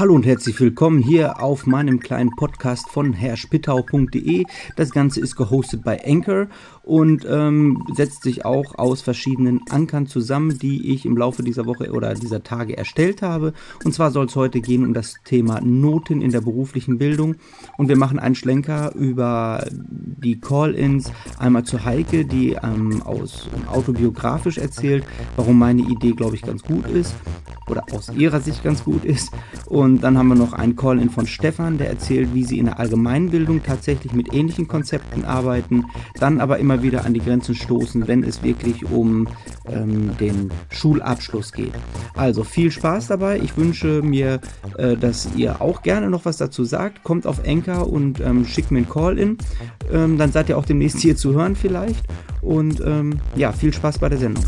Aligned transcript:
Hallo 0.00 0.14
und 0.14 0.24
herzlich 0.24 0.58
willkommen 0.58 1.02
hier 1.02 1.42
auf 1.42 1.66
meinem 1.66 2.00
kleinen 2.00 2.30
Podcast 2.30 2.88
von 2.88 3.12
herrspittau.de. 3.12 4.46
Das 4.74 4.92
Ganze 4.92 5.20
ist 5.20 5.36
gehostet 5.36 5.84
bei 5.84 6.02
Anchor 6.02 6.46
und 6.82 7.26
ähm, 7.28 7.84
setzt 7.94 8.22
sich 8.22 8.46
auch 8.46 8.78
aus 8.78 9.02
verschiedenen 9.02 9.60
Ankern 9.68 10.06
zusammen, 10.06 10.58
die 10.58 10.94
ich 10.94 11.04
im 11.04 11.18
Laufe 11.18 11.42
dieser 11.42 11.66
Woche 11.66 11.92
oder 11.92 12.14
dieser 12.14 12.42
Tage 12.42 12.78
erstellt 12.78 13.20
habe. 13.20 13.52
Und 13.84 13.92
zwar 13.92 14.10
soll 14.10 14.24
es 14.24 14.36
heute 14.36 14.62
gehen 14.62 14.86
um 14.86 14.94
das 14.94 15.16
Thema 15.26 15.60
Noten 15.60 16.22
in 16.22 16.30
der 16.30 16.40
beruflichen 16.40 16.96
Bildung. 16.96 17.34
Und 17.76 17.90
wir 17.90 17.98
machen 17.98 18.18
einen 18.18 18.36
Schlenker 18.36 18.94
über 18.94 19.66
die 19.70 20.40
Call-ins 20.40 21.12
einmal 21.38 21.64
zu 21.64 21.84
Heike, 21.84 22.24
die 22.24 22.52
ähm, 22.52 23.02
aus 23.02 23.50
autobiografisch 23.70 24.56
erzählt, 24.56 25.04
warum 25.36 25.58
meine 25.58 25.82
Idee, 25.82 26.12
glaube 26.12 26.36
ich, 26.36 26.42
ganz 26.42 26.62
gut 26.62 26.86
ist 26.86 27.14
oder 27.70 27.84
aus 27.92 28.10
ihrer 28.10 28.40
Sicht 28.40 28.62
ganz 28.62 28.84
gut 28.84 29.04
ist. 29.04 29.30
Und 29.66 29.89
dann 29.98 30.16
haben 30.16 30.28
wir 30.28 30.34
noch 30.34 30.52
einen 30.52 30.76
Call-in 30.76 31.10
von 31.10 31.26
Stefan, 31.26 31.78
der 31.78 31.88
erzählt, 31.88 32.34
wie 32.34 32.44
sie 32.44 32.58
in 32.58 32.66
der 32.66 32.78
Allgemeinbildung 32.78 33.62
tatsächlich 33.62 34.12
mit 34.12 34.32
ähnlichen 34.32 34.68
Konzepten 34.68 35.24
arbeiten, 35.24 35.84
dann 36.18 36.40
aber 36.40 36.58
immer 36.58 36.82
wieder 36.82 37.04
an 37.04 37.14
die 37.14 37.20
Grenzen 37.20 37.54
stoßen, 37.54 38.06
wenn 38.08 38.22
es 38.22 38.42
wirklich 38.42 38.90
um 38.90 39.28
ähm, 39.66 40.16
den 40.18 40.50
Schulabschluss 40.70 41.52
geht. 41.52 41.72
Also 42.14 42.44
viel 42.44 42.70
Spaß 42.70 43.08
dabei. 43.08 43.38
Ich 43.38 43.56
wünsche 43.56 44.02
mir, 44.02 44.40
äh, 44.76 44.96
dass 44.96 45.28
ihr 45.36 45.60
auch 45.60 45.82
gerne 45.82 46.10
noch 46.10 46.24
was 46.24 46.36
dazu 46.36 46.64
sagt. 46.64 47.02
Kommt 47.02 47.26
auf 47.26 47.44
Enker 47.44 47.86
und 47.88 48.20
ähm, 48.20 48.46
schickt 48.46 48.70
mir 48.70 48.78
einen 48.78 48.88
Call-in. 48.88 49.38
Ähm, 49.92 50.18
dann 50.18 50.32
seid 50.32 50.48
ihr 50.48 50.58
auch 50.58 50.66
demnächst 50.66 51.00
hier 51.00 51.16
zu 51.16 51.32
hören 51.32 51.56
vielleicht. 51.56 52.04
Und 52.40 52.80
ähm, 52.84 53.18
ja, 53.36 53.52
viel 53.52 53.72
Spaß 53.72 53.98
bei 53.98 54.08
der 54.08 54.18
Sendung. 54.18 54.44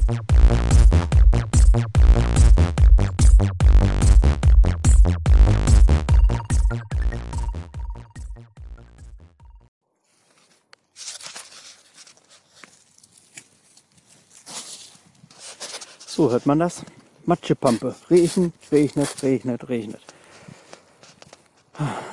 So 16.23 16.31
hört 16.31 16.47
man 16.47 16.61
das. 16.61 16.85
Matschepampe. 17.27 17.97
Regnet, 18.09 18.53
regnet, 18.71 19.23
regnet, 19.25 19.69
regnet. 19.69 20.01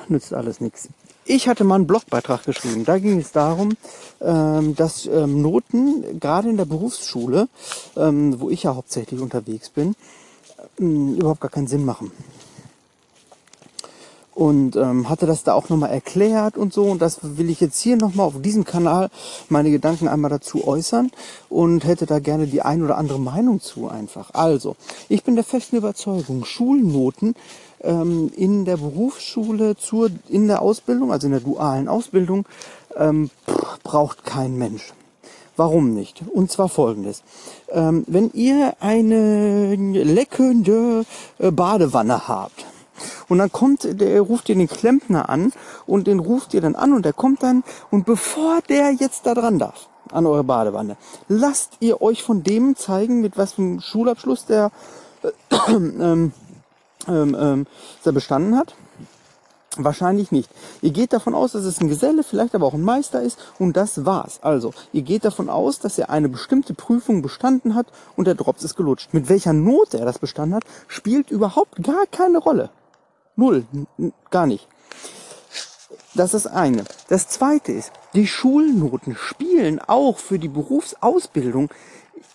Nützt 0.08 0.34
alles 0.34 0.60
nichts. 0.60 0.88
Ich 1.24 1.46
hatte 1.46 1.62
mal 1.62 1.76
einen 1.76 1.86
Blogbeitrag 1.86 2.42
geschrieben. 2.42 2.84
Da 2.84 2.98
ging 2.98 3.20
es 3.20 3.30
darum, 3.30 3.76
ähm, 4.20 4.74
dass 4.74 5.06
ähm, 5.06 5.40
Noten 5.42 6.18
gerade 6.18 6.48
in 6.48 6.56
der 6.56 6.64
Berufsschule, 6.64 7.46
ähm, 7.96 8.40
wo 8.40 8.50
ich 8.50 8.64
ja 8.64 8.74
hauptsächlich 8.74 9.20
unterwegs 9.20 9.70
bin, 9.70 9.94
überhaupt 10.76 11.42
gar 11.42 11.50
keinen 11.52 11.68
Sinn 11.68 11.84
machen 11.84 12.10
und 14.40 14.74
ähm, 14.74 15.10
hatte 15.10 15.26
das 15.26 15.44
da 15.44 15.52
auch 15.52 15.68
nochmal 15.68 15.90
erklärt 15.90 16.56
und 16.56 16.72
so. 16.72 16.84
Und 16.84 17.02
das 17.02 17.18
will 17.22 17.50
ich 17.50 17.60
jetzt 17.60 17.78
hier 17.78 17.96
nochmal 17.96 18.26
auf 18.26 18.40
diesem 18.40 18.64
Kanal 18.64 19.10
meine 19.50 19.70
Gedanken 19.70 20.08
einmal 20.08 20.30
dazu 20.30 20.66
äußern 20.66 21.10
und 21.50 21.84
hätte 21.84 22.06
da 22.06 22.20
gerne 22.20 22.46
die 22.46 22.62
ein 22.62 22.82
oder 22.82 22.96
andere 22.96 23.20
Meinung 23.20 23.60
zu 23.60 23.88
einfach. 23.88 24.30
Also, 24.32 24.76
ich 25.10 25.24
bin 25.24 25.34
der 25.34 25.44
festen 25.44 25.76
Überzeugung, 25.76 26.46
Schulnoten 26.46 27.34
ähm, 27.82 28.32
in 28.34 28.64
der 28.64 28.78
Berufsschule 28.78 29.76
zur, 29.76 30.08
in 30.30 30.48
der 30.48 30.62
Ausbildung, 30.62 31.12
also 31.12 31.26
in 31.26 31.32
der 31.32 31.42
dualen 31.42 31.86
Ausbildung, 31.86 32.46
ähm, 32.96 33.28
braucht 33.82 34.24
kein 34.24 34.56
Mensch. 34.56 34.94
Warum 35.58 35.92
nicht? 35.92 36.22
Und 36.32 36.50
zwar 36.50 36.70
folgendes. 36.70 37.22
Ähm, 37.68 38.04
wenn 38.06 38.30
ihr 38.32 38.72
eine 38.80 39.74
leckende 39.74 41.04
äh, 41.38 41.50
Badewanne 41.50 42.26
habt, 42.26 42.64
und 43.28 43.38
dann 43.38 43.52
kommt, 43.52 44.00
der 44.00 44.20
ruft 44.20 44.48
ihr 44.48 44.54
den 44.54 44.68
Klempner 44.68 45.28
an 45.28 45.52
und 45.86 46.06
den 46.06 46.18
ruft 46.18 46.54
ihr 46.54 46.60
dann 46.60 46.74
an 46.74 46.92
und 46.92 47.04
der 47.04 47.12
kommt 47.12 47.42
dann 47.42 47.62
und 47.90 48.06
bevor 48.06 48.60
der 48.68 48.92
jetzt 48.92 49.26
da 49.26 49.34
dran 49.34 49.58
darf, 49.58 49.88
an 50.12 50.26
eure 50.26 50.44
Badewanne, 50.44 50.96
lasst 51.28 51.76
ihr 51.80 52.02
euch 52.02 52.22
von 52.22 52.42
dem 52.42 52.76
zeigen, 52.76 53.20
mit 53.20 53.36
was 53.36 53.54
für 53.54 53.62
einem 53.62 53.80
Schulabschluss 53.80 54.46
der, 54.46 54.70
äh, 55.22 55.30
ähm, 55.68 56.32
ähm, 57.08 57.36
ähm, 57.38 57.66
der 58.04 58.12
bestanden 58.12 58.56
hat. 58.56 58.74
Wahrscheinlich 59.76 60.32
nicht. 60.32 60.50
Ihr 60.82 60.90
geht 60.90 61.12
davon 61.12 61.32
aus, 61.32 61.52
dass 61.52 61.62
es 61.62 61.80
ein 61.80 61.88
Geselle, 61.88 62.24
vielleicht 62.24 62.56
aber 62.56 62.66
auch 62.66 62.74
ein 62.74 62.82
Meister 62.82 63.22
ist 63.22 63.38
und 63.60 63.76
das 63.76 64.04
war's. 64.04 64.40
Also, 64.42 64.74
ihr 64.92 65.02
geht 65.02 65.24
davon 65.24 65.48
aus, 65.48 65.78
dass 65.78 65.96
er 65.96 66.10
eine 66.10 66.28
bestimmte 66.28 66.74
Prüfung 66.74 67.22
bestanden 67.22 67.76
hat 67.76 67.86
und 68.16 68.24
der 68.24 68.34
Drops 68.34 68.64
ist 68.64 68.74
gelutscht. 68.74 69.14
Mit 69.14 69.28
welcher 69.28 69.52
Note 69.52 69.98
er 69.98 70.06
das 70.06 70.18
bestanden 70.18 70.56
hat, 70.56 70.64
spielt 70.88 71.30
überhaupt 71.30 71.84
gar 71.84 72.06
keine 72.10 72.38
Rolle. 72.38 72.70
Null. 73.36 73.64
Gar 74.30 74.46
nicht. 74.46 74.68
Das 76.14 76.34
ist 76.34 76.46
das 76.46 76.52
eine. 76.52 76.84
Das 77.08 77.28
zweite 77.28 77.72
ist, 77.72 77.92
die 78.14 78.26
Schulnoten 78.26 79.14
spielen 79.14 79.80
auch 79.80 80.18
für 80.18 80.38
die 80.38 80.48
Berufsausbildung 80.48 81.70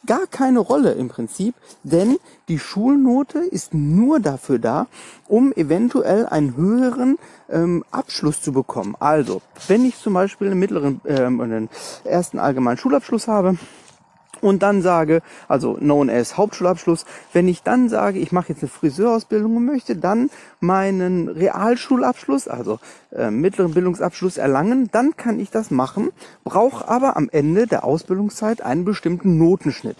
gar 0.06 0.28
keine 0.28 0.59
Rolle 0.59 0.94
im 0.94 1.09
Prinzip, 1.09 1.56
denn 1.83 2.17
die 2.47 2.59
Schulnote 2.59 3.39
ist 3.39 3.73
nur 3.73 4.19
dafür 4.19 4.59
da, 4.59 4.88
um 5.28 5.51
eventuell 5.53 6.25
einen 6.28 6.56
höheren 6.56 7.17
ähm, 7.50 7.83
Abschluss 7.91 8.41
zu 8.41 8.53
bekommen. 8.53 8.95
Also, 9.00 9.41
wenn 9.67 9.83
ich 9.85 9.97
zum 9.97 10.13
Beispiel 10.13 10.47
einen 10.47 10.59
mittleren, 10.59 11.01
ähm, 11.06 11.41
einen 11.41 11.69
ersten 12.03 12.39
allgemeinen 12.39 12.77
Schulabschluss 12.77 13.27
habe, 13.27 13.57
und 14.41 14.63
dann 14.63 14.81
sage, 14.81 15.22
also 15.47 15.75
known 15.75 16.09
as 16.09 16.38
Hauptschulabschluss, 16.38 17.06
wenn 17.34 17.47
ich 17.47 17.63
dann 17.63 17.90
sage, 17.90 18.19
ich 18.19 18.31
mache 18.31 18.50
jetzt 18.50 18.62
eine 18.62 18.69
Friseurausbildung 18.69 19.57
und 19.57 19.66
möchte 19.66 19.96
dann 19.96 20.29
meinen 20.59 21.28
Realschulabschluss, 21.28 22.47
also 22.47 22.79
äh, 23.12 23.31
mittleren 23.31 23.74
Bildungsabschluss 23.74 24.38
erlangen, 24.38 24.90
dann 24.91 25.16
kann 25.18 25.40
ich 25.40 25.51
das 25.51 25.72
machen, 25.72 26.09
brauche 26.44 26.88
aber 26.88 27.18
am 27.18 27.29
Ende 27.31 27.68
der 27.68 27.84
Ausbildungszeit 27.84 28.62
einen 28.62 28.85
bestimmten 28.85 29.38
Notenschnitt. 29.38 29.97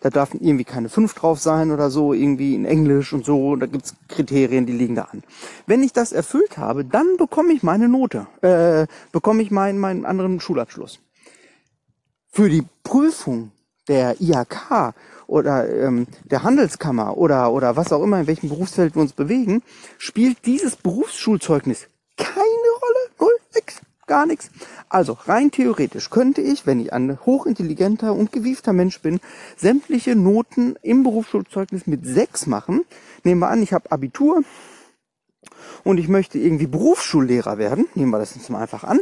Da 0.00 0.10
darf 0.10 0.34
irgendwie 0.34 0.64
keine 0.64 0.88
5 0.88 1.14
drauf 1.14 1.38
sein 1.38 1.70
oder 1.70 1.88
so, 1.88 2.12
irgendwie 2.12 2.56
in 2.56 2.64
Englisch 2.64 3.12
und 3.12 3.24
so. 3.24 3.54
Da 3.54 3.66
gibt's 3.66 3.94
Kriterien, 4.08 4.66
die 4.66 4.72
liegen 4.72 4.96
da 4.96 5.02
an. 5.02 5.22
Wenn 5.66 5.80
ich 5.84 5.92
das 5.92 6.10
erfüllt 6.10 6.58
habe, 6.58 6.84
dann 6.84 7.16
bekomme 7.18 7.52
ich 7.52 7.62
meine 7.62 7.88
Note, 7.88 8.26
äh, 8.40 8.88
bekomme 9.12 9.42
ich 9.42 9.52
meinen, 9.52 9.78
meinen 9.78 10.04
anderen 10.04 10.40
Schulabschluss 10.40 10.98
für 12.32 12.48
die 12.48 12.64
Prüfung 12.82 13.52
der 13.88 14.20
IHK 14.20 14.94
oder 15.26 15.68
ähm, 15.68 16.06
der 16.24 16.42
Handelskammer 16.42 17.16
oder, 17.18 17.52
oder 17.52 17.76
was 17.76 17.92
auch 17.92 18.02
immer, 18.02 18.20
in 18.20 18.26
welchem 18.26 18.48
Berufsfeld 18.48 18.96
wir 18.96 19.02
uns 19.02 19.12
bewegen, 19.12 19.62
spielt 19.98 20.46
dieses 20.46 20.76
Berufsschulzeugnis 20.76 21.88
keine 22.16 22.38
Rolle. 22.38 23.10
Null, 23.20 23.38
nix, 23.54 23.80
gar 24.06 24.26
nichts. 24.26 24.50
Also 24.88 25.16
rein 25.26 25.50
theoretisch 25.50 26.10
könnte 26.10 26.40
ich, 26.40 26.66
wenn 26.66 26.80
ich 26.80 26.92
ein 26.92 27.18
hochintelligenter 27.24 28.14
und 28.14 28.32
gewiefter 28.32 28.72
Mensch 28.72 29.00
bin, 29.00 29.20
sämtliche 29.56 30.16
Noten 30.16 30.76
im 30.82 31.02
Berufsschulzeugnis 31.02 31.86
mit 31.86 32.06
sechs 32.06 32.46
machen. 32.46 32.84
Nehmen 33.24 33.40
wir 33.40 33.48
an, 33.48 33.62
ich 33.62 33.72
habe 33.72 33.90
Abitur, 33.92 34.42
und 35.84 35.98
ich 35.98 36.08
möchte 36.08 36.38
irgendwie 36.38 36.66
Berufsschullehrer 36.66 37.58
werden, 37.58 37.86
nehmen 37.94 38.10
wir 38.10 38.18
das 38.18 38.34
jetzt 38.34 38.50
mal 38.50 38.62
einfach 38.62 38.84
an. 38.84 39.00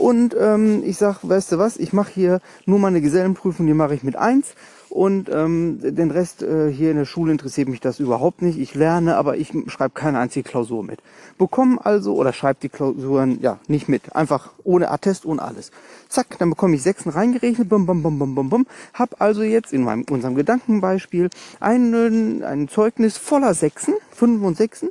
Und 0.00 0.34
ähm, 0.40 0.82
ich 0.82 0.96
sag, 0.96 1.18
weißt 1.22 1.52
du 1.52 1.58
was, 1.58 1.76
ich 1.76 1.92
mache 1.92 2.10
hier 2.10 2.40
nur 2.64 2.78
meine 2.78 3.02
Gesellenprüfung, 3.02 3.66
die 3.66 3.74
mache 3.74 3.94
ich 3.94 4.02
mit 4.02 4.16
eins 4.16 4.54
und 4.88 5.28
ähm, 5.28 5.78
den 5.82 6.10
Rest 6.10 6.42
äh, 6.42 6.72
hier 6.72 6.90
in 6.90 6.96
der 6.96 7.04
Schule 7.04 7.30
interessiert 7.32 7.68
mich 7.68 7.80
das 7.80 8.00
überhaupt 8.00 8.40
nicht. 8.40 8.58
Ich 8.58 8.74
lerne, 8.74 9.16
aber 9.16 9.36
ich 9.36 9.52
schreibe 9.66 9.92
keine 9.92 10.18
einzige 10.18 10.48
Klausur 10.48 10.82
mit. 10.82 11.00
Bekomme 11.36 11.84
also 11.84 12.14
oder 12.14 12.32
schreibe 12.32 12.60
die 12.62 12.70
Klausuren 12.70 13.42
ja 13.42 13.58
nicht 13.68 13.90
mit, 13.90 14.16
einfach 14.16 14.52
ohne 14.64 14.90
Attest, 14.90 15.26
ohne 15.26 15.42
alles. 15.42 15.70
Zack, 16.08 16.38
dann 16.38 16.48
bekomme 16.48 16.76
ich 16.76 16.82
Sechsen 16.82 17.12
reingerechnet, 17.12 17.68
bum, 17.68 17.84
bum, 17.84 18.02
bum, 18.02 18.18
bum, 18.18 18.34
bum, 18.34 18.48
bum. 18.48 18.66
Hab 18.94 19.20
also 19.20 19.42
jetzt 19.42 19.74
in 19.74 19.82
meinem, 19.82 20.06
unserem 20.08 20.34
Gedankenbeispiel 20.34 21.28
ein, 21.60 22.42
ein 22.42 22.68
Zeugnis 22.68 23.18
voller 23.18 23.52
Sechsen, 23.52 23.92
Fünfen 24.10 24.46
und 24.46 24.56
Sechsen 24.56 24.88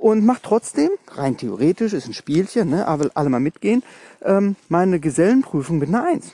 und 0.00 0.24
mache 0.24 0.40
trotzdem, 0.42 0.90
rein 1.08 1.36
theoretisch, 1.36 1.92
ist 1.92 2.08
ein 2.08 2.14
Spielchen, 2.14 2.70
ne, 2.70 2.88
aber 2.88 3.10
alle 3.14 3.28
mal 3.28 3.38
mitgehen, 3.38 3.82
ähm, 4.22 4.56
meine 4.68 4.98
Gesellenprüfung 4.98 5.78
mit 5.78 5.90
einer 5.90 6.04
Eins. 6.04 6.32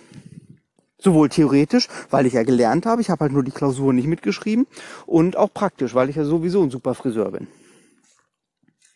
Sowohl 0.99 1.29
theoretisch, 1.29 1.89
weil 2.09 2.27
ich 2.27 2.35
ja 2.35 2.45
gelernt 2.45 2.87
habe, 2.87 3.03
ich 3.03 3.11
habe 3.11 3.23
halt 3.23 3.33
nur 3.33 3.43
die 3.43 3.51
Klausur 3.51 3.93
nicht 3.93 4.07
mitgeschrieben, 4.07 4.67
und 5.05 5.37
auch 5.37 5.53
praktisch, 5.53 5.95
weil 5.95 6.09
ich 6.09 6.17
ja 6.17 6.25
sowieso 6.25 6.63
ein 6.63 6.71
super 6.71 6.95
Friseur 6.95 7.33
bin. 7.33 7.49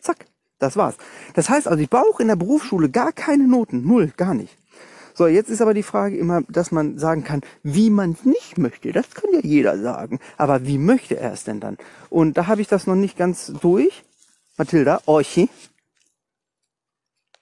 Zack, 0.00 0.26
das 0.60 0.76
war's. 0.76 0.96
Das 1.34 1.50
heißt 1.50 1.66
also, 1.66 1.82
ich 1.82 1.90
brauche 1.90 2.22
in 2.22 2.28
der 2.28 2.36
Berufsschule 2.36 2.90
gar 2.90 3.12
keine 3.12 3.48
Noten, 3.48 3.84
null, 3.84 4.12
gar 4.16 4.34
nicht. 4.34 4.56
So, 5.14 5.26
jetzt 5.26 5.50
ist 5.50 5.60
aber 5.60 5.74
die 5.74 5.82
Frage 5.82 6.16
immer, 6.16 6.42
dass 6.48 6.70
man 6.70 6.96
sagen 6.96 7.24
kann, 7.24 7.42
wie 7.64 7.90
man 7.90 8.12
es 8.12 8.24
nicht 8.24 8.56
möchte. 8.56 8.92
Das 8.92 9.10
kann 9.10 9.30
ja 9.32 9.40
jeder 9.42 9.76
sagen. 9.78 10.20
Aber 10.38 10.64
wie 10.64 10.78
möchte 10.78 11.18
er 11.18 11.32
es 11.32 11.42
denn 11.42 11.58
dann? 11.58 11.76
Und 12.08 12.36
da 12.38 12.46
habe 12.46 12.62
ich 12.62 12.68
das 12.68 12.86
noch 12.86 12.94
nicht 12.94 13.18
ganz 13.18 13.52
durch. 13.60 14.04
Mathilda, 14.60 15.00
Orchi. 15.06 15.48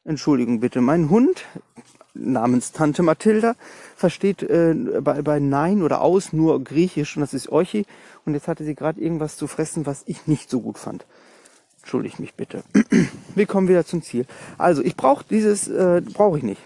Entschuldigung 0.05 0.61
bitte, 0.61 0.81
mein 0.81 1.11
Hund 1.11 1.47
namens 2.15 2.71
Tante 2.71 3.03
Mathilda 3.03 3.57
versteht 3.97 4.45
äh, 4.45 4.73
bei, 5.01 5.23
bei 5.23 5.41
Nein 5.41 5.83
oder 5.83 6.01
Aus 6.01 6.33
nur 6.33 6.63
Griechisch 6.63 7.17
und 7.17 7.23
das 7.23 7.35
ist 7.35 7.49
Orchi. 7.49 7.87
Und 8.25 8.35
jetzt 8.35 8.47
hatte 8.47 8.63
sie 8.63 8.77
gerade 8.77 9.01
irgendwas 9.01 9.37
zu 9.37 9.49
fressen, 9.49 9.85
was 9.85 10.05
ich 10.07 10.29
nicht 10.29 10.49
so 10.49 10.61
gut 10.61 10.79
fand. 10.79 11.07
Entschuldigt 11.81 12.21
mich 12.21 12.35
bitte. 12.35 12.63
Wir 13.35 13.47
kommen 13.47 13.67
wieder 13.67 13.85
zum 13.85 14.01
Ziel. 14.01 14.25
Also 14.57 14.81
ich 14.85 14.95
brauche 14.95 15.25
dieses, 15.29 15.67
äh, 15.67 16.01
brauche 16.01 16.39
ich 16.39 16.45
nicht. 16.45 16.63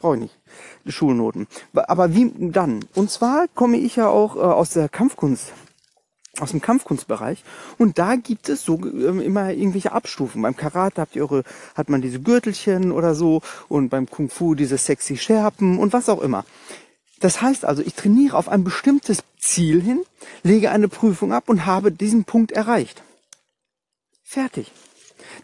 Brauche 0.00 0.16
ich 0.16 0.20
nicht. 0.20 0.38
Die 0.84 0.92
Schulnoten. 0.92 1.46
Aber 1.72 2.14
wie 2.14 2.30
dann? 2.36 2.84
Und 2.94 3.10
zwar 3.10 3.48
komme 3.54 3.78
ich 3.78 3.96
ja 3.96 4.08
auch 4.08 4.36
äh, 4.36 4.40
aus 4.40 4.74
der 4.74 4.90
Kampfkunst 4.90 5.54
aus 6.40 6.50
dem 6.50 6.60
Kampfkunstbereich 6.60 7.44
und 7.78 7.98
da 7.98 8.16
gibt 8.16 8.48
es 8.48 8.64
so 8.64 8.78
ähm, 8.82 9.20
immer 9.20 9.52
irgendwelche 9.52 9.92
Abstufen. 9.92 10.42
Beim 10.42 10.56
Karate 10.56 11.00
habt 11.00 11.16
ihr 11.16 11.22
eure, 11.22 11.44
hat 11.74 11.88
man 11.88 12.02
diese 12.02 12.20
Gürtelchen 12.20 12.92
oder 12.92 13.14
so 13.14 13.42
und 13.68 13.88
beim 13.88 14.08
Kung 14.08 14.30
Fu 14.30 14.54
diese 14.54 14.78
sexy 14.78 15.16
Scherpen 15.16 15.78
und 15.78 15.92
was 15.92 16.08
auch 16.08 16.20
immer. 16.20 16.44
Das 17.20 17.40
heißt 17.40 17.64
also, 17.64 17.82
ich 17.82 17.94
trainiere 17.94 18.36
auf 18.36 18.48
ein 18.48 18.64
bestimmtes 18.64 19.22
Ziel 19.38 19.80
hin, 19.80 20.02
lege 20.42 20.70
eine 20.70 20.88
Prüfung 20.88 21.32
ab 21.32 21.48
und 21.48 21.64
habe 21.64 21.90
diesen 21.90 22.24
Punkt 22.24 22.52
erreicht. 22.52 23.02
Fertig. 24.22 24.72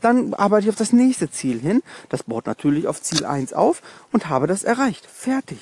Dann 0.00 0.34
arbeite 0.34 0.64
ich 0.64 0.70
auf 0.70 0.76
das 0.76 0.92
nächste 0.92 1.30
Ziel 1.30 1.60
hin. 1.60 1.82
Das 2.08 2.24
baut 2.24 2.46
natürlich 2.46 2.86
auf 2.86 3.02
Ziel 3.02 3.24
1 3.24 3.52
auf 3.52 3.82
und 4.10 4.28
habe 4.28 4.46
das 4.46 4.64
erreicht. 4.64 5.06
Fertig. 5.06 5.58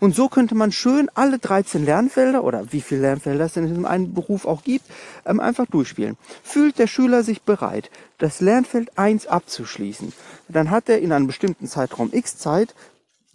Und 0.00 0.14
so 0.14 0.28
könnte 0.28 0.54
man 0.54 0.70
schön 0.72 1.10
alle 1.14 1.38
13 1.38 1.84
Lernfelder 1.84 2.44
oder 2.44 2.72
wie 2.72 2.80
viele 2.80 3.02
Lernfelder 3.02 3.46
es 3.46 3.56
in 3.56 3.66
diesem 3.66 3.84
einen 3.84 4.14
Beruf 4.14 4.46
auch 4.46 4.62
gibt, 4.62 4.86
ähm, 5.26 5.40
einfach 5.40 5.66
durchspielen. 5.66 6.16
Fühlt 6.42 6.78
der 6.78 6.86
Schüler 6.86 7.22
sich 7.22 7.42
bereit, 7.42 7.90
das 8.18 8.40
Lernfeld 8.40 8.96
1 8.96 9.26
abzuschließen, 9.26 10.12
dann 10.48 10.70
hat 10.70 10.88
er 10.88 11.00
in 11.00 11.12
einem 11.12 11.26
bestimmten 11.26 11.66
Zeitraum 11.66 12.10
X 12.12 12.38
Zeit, 12.38 12.74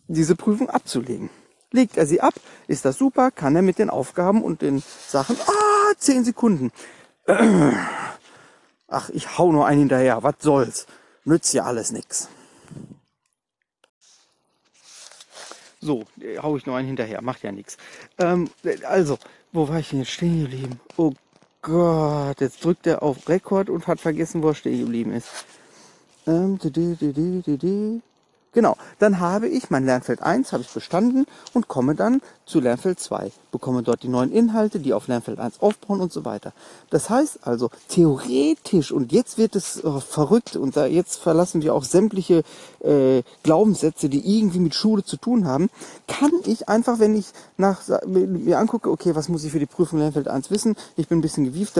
diese 0.07 0.35
Prüfung 0.35 0.69
abzulegen. 0.69 1.29
Legt 1.71 1.97
er 1.97 2.05
sie 2.05 2.21
ab, 2.21 2.35
ist 2.67 2.85
das 2.85 2.97
super, 2.97 3.31
kann 3.31 3.55
er 3.55 3.61
mit 3.61 3.79
den 3.79 3.89
Aufgaben 3.89 4.43
und 4.43 4.61
den 4.61 4.83
Sachen, 5.07 5.35
ah, 5.47 5.93
10 5.97 6.23
Sekunden. 6.23 6.71
Ach, 8.87 9.09
ich 9.09 9.37
hau 9.37 9.51
nur 9.51 9.65
einen 9.65 9.79
hinterher, 9.79 10.21
was 10.21 10.35
soll's. 10.39 10.85
Nützt 11.25 11.53
ja 11.53 11.63
alles 11.63 11.91
nix. 11.91 12.27
So, 15.83 16.05
äh, 16.21 16.37
hau 16.39 16.55
ich 16.55 16.65
noch 16.65 16.75
einen 16.75 16.87
hinterher, 16.87 17.21
macht 17.21 17.43
ja 17.43 17.51
nichts. 17.51 17.77
Ähm, 18.17 18.49
also, 18.87 19.17
wo 19.51 19.67
war 19.67 19.79
ich 19.79 19.89
denn 19.89 19.99
jetzt 19.99 20.11
stehen 20.11 20.43
geblieben? 20.43 20.79
Oh 20.95 21.11
Gott, 21.61 22.39
jetzt 22.39 22.63
drückt 22.63 22.87
er 22.87 23.03
auf 23.03 23.27
Rekord 23.27 23.69
und 23.69 23.85
hat 23.87 23.99
vergessen, 23.99 24.41
wo 24.41 24.49
er 24.49 24.55
stehen 24.55 24.79
geblieben 24.79 25.11
ist. 25.11 25.27
Ähm, 26.25 26.57
di, 26.57 26.71
di, 26.71 26.95
di, 27.57 28.01
Genau, 28.53 28.77
dann 28.99 29.19
habe 29.19 29.47
ich 29.47 29.71
mein 29.71 29.85
Lernfeld 29.85 30.21
1 30.21 30.53
habe 30.53 30.61
ich 30.61 30.69
bestanden 30.69 31.25
und 31.53 31.67
komme 31.67 31.95
dann 31.95 32.21
zu 32.45 32.59
Lernfeld 32.59 32.99
2, 32.99 33.31
bekomme 33.51 33.83
dort 33.83 34.03
die 34.03 34.09
neuen 34.09 34.31
Inhalte, 34.31 34.79
die 34.79 34.93
auf 34.93 35.07
Lernfeld 35.07 35.39
1 35.39 35.61
aufbauen 35.61 36.01
und 36.01 36.11
so 36.11 36.25
weiter. 36.25 36.53
Das 36.89 37.09
heißt 37.09 37.39
also, 37.47 37.71
theoretisch, 37.87 38.91
und 38.91 39.11
jetzt 39.11 39.37
wird 39.37 39.55
es 39.55 39.83
äh, 39.83 39.99
verrückt, 40.01 40.55
und 40.55 40.75
da 40.75 40.85
jetzt 40.85 41.21
verlassen 41.21 41.61
wir 41.61 41.73
auch 41.73 41.83
sämtliche 41.83 42.43
äh, 42.81 43.23
Glaubenssätze, 43.43 44.09
die 44.09 44.37
irgendwie 44.37 44.59
mit 44.59 44.75
Schule 44.75 45.03
zu 45.03 45.17
tun 45.17 45.47
haben, 45.47 45.69
kann 46.07 46.31
ich 46.45 46.67
einfach, 46.67 46.99
wenn 46.99 47.15
ich 47.15 47.27
nach 47.57 47.81
mir 48.05 48.59
angucke, 48.59 48.91
okay, 48.91 49.15
was 49.15 49.29
muss 49.29 49.43
ich 49.45 49.51
für 49.51 49.59
die 49.59 49.65
Prüfung 49.65 49.99
Lernfeld 49.99 50.27
1 50.27 50.51
wissen, 50.51 50.75
ich 50.97 51.07
bin 51.07 51.19
ein 51.19 51.21
bisschen 51.21 51.45
gewieft, 51.45 51.75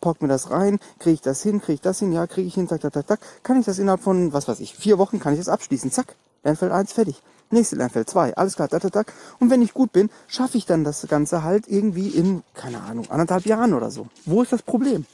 pock 0.00 0.22
mir 0.22 0.28
das 0.28 0.50
rein, 0.50 0.78
kriege 0.98 1.14
ich 1.14 1.20
das 1.20 1.42
hin, 1.42 1.60
kriege 1.60 1.74
ich 1.74 1.80
das 1.80 1.98
hin, 1.98 2.12
ja, 2.12 2.26
kriege 2.26 2.48
ich 2.48 2.54
hin, 2.54 2.66
tak, 2.66 2.80
tak, 2.80 2.94
tak, 2.94 3.06
tak, 3.06 3.20
kann 3.42 3.60
ich 3.60 3.66
das 3.66 3.78
innerhalb 3.78 4.00
von, 4.00 4.32
was 4.32 4.48
weiß 4.48 4.60
ich, 4.60 4.74
vier 4.74 4.98
Wochen, 4.98 5.20
kann 5.20 5.34
ich 5.34 5.43
das 5.44 5.52
abschließen, 5.52 5.90
zack, 5.90 6.16
Lernfeld 6.42 6.72
1 6.72 6.92
fertig. 6.92 7.22
Nächste 7.50 7.76
Lernfeld 7.76 8.08
2, 8.10 8.36
alles 8.36 8.56
klar, 8.56 8.68
tak, 8.68 8.90
tak. 8.90 9.12
Und 9.38 9.50
wenn 9.50 9.62
ich 9.62 9.74
gut 9.74 9.92
bin, 9.92 10.10
schaffe 10.26 10.58
ich 10.58 10.66
dann 10.66 10.82
das 10.82 11.06
Ganze 11.08 11.42
halt 11.42 11.68
irgendwie 11.68 12.08
in, 12.08 12.42
keine 12.54 12.80
Ahnung, 12.82 13.10
anderthalb 13.10 13.46
Jahren 13.46 13.74
oder 13.74 13.90
so. 13.90 14.08
Wo 14.24 14.42
ist 14.42 14.52
das 14.52 14.62
Problem? 14.62 15.06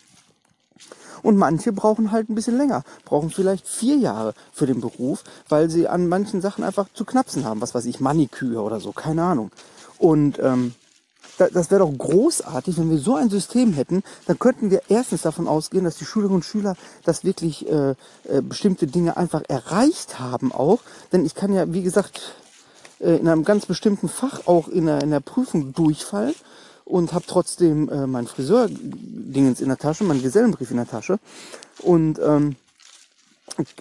Und 1.23 1.37
manche 1.37 1.73
brauchen 1.73 2.13
halt 2.13 2.31
ein 2.31 2.35
bisschen 2.35 2.57
länger, 2.57 2.83
brauchen 3.05 3.31
vielleicht 3.31 3.69
vier 3.69 3.97
Jahre 3.97 4.33
für 4.53 4.67
den 4.67 4.81
Beruf, 4.81 5.23
weil 5.49 5.69
sie 5.69 5.87
an 5.87 6.09
manchen 6.09 6.41
Sachen 6.41 6.65
einfach 6.65 6.89
zu 6.95 7.05
knapsen 7.05 7.45
haben, 7.45 7.61
was 7.61 7.75
weiß 7.75 7.85
ich, 7.85 8.01
Maniküre 8.01 8.63
oder 8.63 8.81
so, 8.81 8.93
keine 8.93 9.25
Ahnung. 9.25 9.51
Und 9.99 10.39
ähm, 10.39 10.75
das 11.49 11.71
wäre 11.71 11.81
doch 11.81 11.93
großartig, 11.97 12.79
wenn 12.79 12.91
wir 12.91 12.99
so 12.99 13.15
ein 13.15 13.31
System 13.31 13.73
hätten, 13.73 14.03
dann 14.27 14.39
könnten 14.39 14.71
wir 14.71 14.83
erstens 14.89 15.23
davon 15.23 15.49
ausgehen, 15.49 15.85
dass 15.85 15.97
die 15.97 16.05
Schülerinnen 16.05 16.37
und 16.37 16.45
Schüler 16.45 16.77
das 17.05 17.25
wirklich 17.25 17.69
äh, 17.69 17.91
äh, 17.91 17.95
bestimmte 18.43 18.87
Dinge 18.87 19.17
einfach 19.17 19.43
erreicht 19.49 20.19
haben 20.19 20.53
auch. 20.53 20.81
Denn 21.13 21.25
ich 21.25 21.35
kann 21.35 21.53
ja, 21.53 21.73
wie 21.73 21.83
gesagt, 21.83 22.35
äh, 23.01 23.17
in 23.17 23.29
einem 23.29 23.45
ganz 23.45 23.67
bestimmten 23.67 24.09
Fach 24.09 24.47
auch 24.47 24.69
in 24.69 24.87
der, 24.87 25.03
in 25.03 25.11
der 25.11 25.21
Prüfung 25.21 25.73
durchfallen 25.73 26.35
und 26.85 27.13
habe 27.13 27.25
trotzdem 27.27 27.89
äh, 27.89 28.07
mein 28.07 28.27
Friseur-Dingens 28.27 29.61
in 29.61 29.69
der 29.69 29.79
Tasche, 29.79 30.05
meinen 30.05 30.23
Gesellenbrief 30.23 30.71
in 30.71 30.77
der 30.77 30.89
Tasche. 30.89 31.19
Und 31.83 32.19
ähm, 32.19 32.57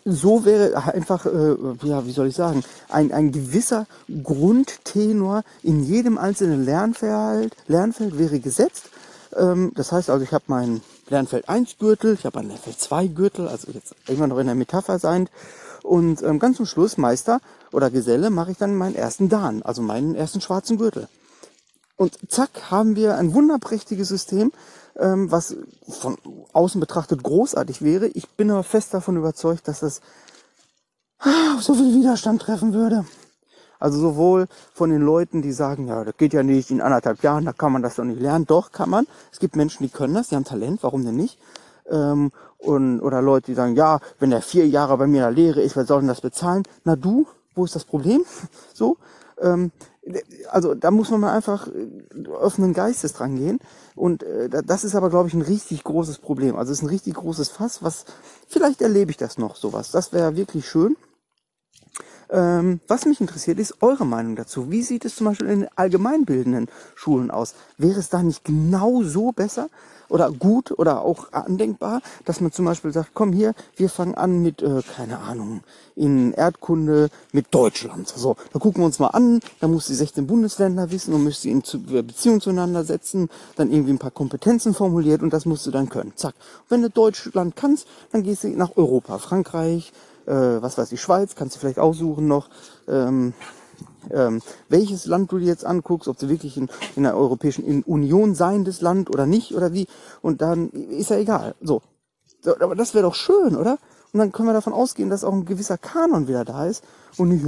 so 0.06 0.46
wäre 0.46 0.76
einfach, 0.94 1.26
äh, 1.26 1.56
ja, 1.84 2.06
wie 2.06 2.12
soll 2.12 2.28
ich 2.28 2.36
sagen, 2.36 2.64
ein, 2.90 3.12
ein 3.12 3.32
gewisser 3.32 3.88
Grundtenor 4.24 5.44
in 5.64 5.84
jedem 5.84 6.18
einzelnen 6.18 6.66
Lernfeld, 6.66 7.56
Lernfeld 7.68 8.18
wäre 8.18 8.40
gesetzt. 8.40 8.90
Ähm, 9.36 9.72
das 9.76 9.92
heißt 9.92 10.10
also, 10.10 10.24
ich 10.24 10.34
habe 10.34 10.46
meinen 10.48 10.82
Lernfeld 11.10 11.50
1 11.50 11.78
Gürtel, 11.78 12.14
ich 12.14 12.26
habe 12.26 12.40
einen 12.40 12.50
Lernfeld 12.50 12.80
2 12.80 13.08
Gürtel, 13.08 13.48
also 13.48 13.72
jetzt 13.72 13.96
immer 14.08 14.28
noch 14.28 14.40
in 14.40 14.48
der 14.48 14.56
Metapher 14.56 15.00
sein. 15.00 15.30
Und 15.84 16.22
ähm, 16.24 16.40
ganz 16.40 16.58
zum 16.58 16.66
Schluss, 16.66 16.98
Meister 16.98 17.40
oder 17.72 17.90
Geselle, 17.90 18.30
mache 18.30 18.52
ich 18.52 18.58
dann 18.58 18.76
meinen 18.76 18.96
ersten 18.96 19.30
Dan, 19.30 19.62
also 19.62 19.82
meinen 19.82 20.16
ersten 20.16 20.42
schwarzen 20.42 20.78
Gürtel. 20.78 21.08
Und 21.96 22.18
zack, 22.30 22.72
haben 22.72 22.96
wir 22.96 23.16
ein 23.16 23.34
wunderprächtiges 23.34 24.08
System, 24.08 24.52
ähm, 25.00 25.32
was 25.32 25.56
von 25.88 26.18
außen 26.54 26.80
betrachtet 26.80 27.24
großartig 27.24 27.82
wäre. 27.82 28.08
Ich 28.08 28.30
bin 28.30 28.52
aber 28.52 28.64
fest 28.64 28.94
davon 28.94 29.18
überzeugt, 29.18 29.68
dass 29.68 29.80
das 29.80 30.02
ah, 31.20 31.60
so 31.60 31.74
viel 31.74 31.96
Widerstand 31.96 32.42
treffen 32.42 32.74
würde. 32.74 33.06
Also 33.80 33.98
sowohl 33.98 34.48
von 34.74 34.90
den 34.90 35.02
Leuten, 35.02 35.42
die 35.42 35.54
sagen, 35.54 35.88
ja, 35.88 36.04
das 36.04 36.18
geht 36.18 36.34
ja 36.34 36.44
nicht 36.44 36.70
in 36.70 36.82
anderthalb 36.82 37.24
Jahren, 37.24 37.46
da 37.46 37.54
kann 37.54 37.72
man 37.72 37.82
das 37.82 37.96
doch 37.96 38.04
nicht 38.04 38.20
lernen. 38.20 38.46
Doch, 38.46 38.72
kann 38.74 38.90
man. 38.90 39.08
Es 39.32 39.40
gibt 39.40 39.56
Menschen, 39.56 39.84
die 39.84 39.90
können 39.90 40.14
das, 40.14 40.28
die 40.28 40.36
haben 40.36 40.44
Talent, 40.44 40.84
warum 40.84 41.06
denn 41.06 41.16
nicht? 41.16 41.40
Ähm, 41.90 42.32
und, 42.58 43.00
oder 43.00 43.22
Leute, 43.22 43.48
die 43.48 43.54
sagen, 43.54 43.76
ja, 43.78 44.00
wenn 44.20 44.32
der 44.32 44.42
vier 44.42 44.68
Jahre 44.68 44.98
bei 44.98 45.08
mir 45.08 45.28
in 45.28 45.36
der 45.36 45.44
Lehre 45.44 45.62
ist, 45.62 45.78
wer 45.78 45.86
soll 45.86 46.02
denn 46.02 46.10
das 46.10 46.20
bezahlen? 46.20 46.64
Na 46.84 46.98
du, 46.98 47.26
wo 47.56 47.64
ist 47.64 47.76
das 47.76 47.86
Problem? 47.86 48.24
So. 48.74 48.98
Ähm, 49.42 49.72
also 50.50 50.76
da 50.76 50.92
muss 50.92 51.10
man 51.10 51.22
mal 51.22 51.34
einfach 51.36 51.68
äh, 51.68 52.28
offenen 52.30 52.74
Geistes 52.74 53.14
dran 53.14 53.36
gehen. 53.36 53.60
Und 53.96 54.24
äh, 54.24 54.50
das 54.50 54.84
ist 54.84 54.96
aber, 54.96 55.10
glaube 55.10 55.28
ich, 55.28 55.34
ein 55.34 55.42
richtig 55.42 55.84
großes 55.84 56.20
Problem. 56.20 56.56
Also 56.56 56.72
es 56.72 56.80
ist 56.80 56.84
ein 56.84 56.90
richtig 56.90 57.16
großes 57.16 57.50
Fass, 57.50 57.84
was 57.84 58.06
vielleicht 58.48 58.82
erlebe 58.82 59.12
ich 59.12 59.18
das 59.18 59.38
noch 59.38 59.56
sowas. 59.56 59.92
Das 59.92 60.14
wäre 60.14 60.36
wirklich 60.36 60.68
schön. 60.68 60.96
Ähm, 62.32 62.80
was 62.88 63.06
mich 63.06 63.22
interessiert, 63.22 63.60
ist 63.60 63.82
eure 63.82 64.06
Meinung 64.06 64.36
dazu. 64.36 64.70
Wie 64.70 64.84
sieht 64.84 65.06
es 65.06 65.16
zum 65.16 65.28
Beispiel 65.28 65.48
in 65.48 65.68
allgemeinbildenden 65.76 66.68
Schulen 66.96 67.32
aus? 67.32 67.56
Wäre 67.78 68.00
es 68.00 68.10
da 68.10 68.22
nicht 68.22 68.46
genau 68.46 69.04
so 69.04 69.32
besser? 69.32 69.70
oder 70.10 70.32
gut 70.32 70.72
oder 70.78 71.02
auch 71.02 71.32
andenkbar, 71.32 72.02
dass 72.26 72.42
man 72.42 72.52
zum 72.52 72.66
Beispiel 72.66 72.92
sagt, 72.92 73.12
komm 73.14 73.32
hier, 73.32 73.54
wir 73.76 73.90
fangen 73.90 74.16
an 74.16 74.42
mit, 74.42 74.62
äh, 74.62 74.82
keine 74.96 75.20
Ahnung, 75.20 75.62
in 75.96 76.34
Erdkunde 76.34 77.10
mit 77.32 77.48
Deutschland. 77.52 78.10
So, 78.10 78.36
da 78.52 78.60
gucken 78.60 78.82
wir 78.82 78.86
uns 78.86 79.00
mal 79.00 79.08
an, 79.08 79.40
da 79.60 79.68
muss 79.68 79.88
die 79.88 79.94
16 79.94 80.28
Bundesländer 80.28 80.92
wissen 80.92 81.14
und 81.14 81.24
müsst 81.24 81.44
sie 81.44 81.52
in 81.52 81.64
äh, 81.92 82.02
Beziehung 82.02 82.42
zueinander 82.42 82.84
setzen, 82.84 83.30
dann 83.56 83.72
irgendwie 83.72 83.94
ein 83.94 84.00
paar 84.00 84.12
Kompetenzen 84.12 84.74
formuliert 84.74 85.22
und 85.22 85.32
das 85.32 85.46
musst 85.46 85.66
du 85.66 85.72
dann 85.72 85.90
können. 85.90 86.14
Zack. 86.16 86.34
Und 86.64 86.72
wenn 86.72 86.82
du 86.82 86.90
Deutschland 86.90 87.56
kannst, 87.56 87.88
dann 88.12 88.24
gehst 88.24 88.44
du 88.44 88.50
nach 88.50 88.76
Europa, 88.76 89.18
Frankreich, 89.20 89.94
äh, 90.30 90.62
was 90.62 90.78
weiß 90.78 90.92
ich, 90.92 91.02
Schweiz, 91.02 91.36
kannst 91.36 91.56
du 91.56 91.60
vielleicht 91.60 91.80
aussuchen 91.80 92.28
noch, 92.28 92.50
ähm, 92.88 93.34
ähm, 94.12 94.42
welches 94.70 95.06
Land 95.06 95.32
du 95.32 95.40
dir 95.40 95.48
jetzt 95.48 95.66
anguckst, 95.66 96.08
ob 96.08 96.18
du 96.18 96.30
wirklich 96.30 96.56
in, 96.58 96.70
in 96.96 97.04
der 97.04 97.18
Europäischen 97.18 97.84
Union 97.84 98.36
seiendes 98.36 98.82
Land 98.82 99.10
oder 99.10 99.26
nicht 99.26 99.54
oder 99.56 99.74
wie. 99.74 99.88
Und 100.22 100.42
dann 100.42 100.70
ist 100.70 101.10
ja 101.10 101.18
egal. 101.18 101.56
So. 101.62 101.82
Aber 102.60 102.76
das 102.76 102.94
wäre 102.94 103.04
doch 103.04 103.16
schön, 103.16 103.56
oder? 103.56 103.78
Und 104.12 104.20
dann 104.20 104.32
können 104.32 104.48
wir 104.48 104.54
davon 104.54 104.74
ausgehen, 104.74 105.10
dass 105.10 105.24
auch 105.24 105.34
ein 105.34 105.46
gewisser 105.46 105.78
Kanon 105.78 106.28
wieder 106.28 106.46
da 106.46 106.66
ist 106.66 106.84
und 107.18 107.30
nicht. 107.30 107.46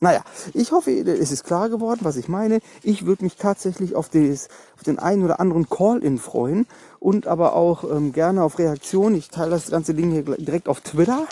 Naja, 0.00 0.22
ich 0.54 0.70
hoffe, 0.70 0.92
es 0.92 1.32
ist 1.32 1.42
klar 1.42 1.68
geworden, 1.68 2.00
was 2.02 2.16
ich 2.16 2.28
meine. 2.28 2.60
Ich 2.84 3.04
würde 3.04 3.24
mich 3.24 3.36
tatsächlich 3.36 3.96
auf, 3.96 4.08
des, 4.08 4.48
auf 4.76 4.84
den 4.84 5.00
einen 5.00 5.24
oder 5.24 5.40
anderen 5.40 5.68
Call-In 5.68 6.18
freuen 6.18 6.66
und 7.00 7.26
aber 7.26 7.56
auch 7.56 7.82
ähm, 7.82 8.12
gerne 8.12 8.44
auf 8.44 8.60
Reaktionen. 8.60 9.16
Ich 9.16 9.30
teile 9.30 9.50
das 9.50 9.70
ganze 9.70 9.94
Ding 9.94 10.12
hier 10.12 10.22
direkt 10.22 10.68
auf 10.68 10.82
Twitter. 10.82 11.26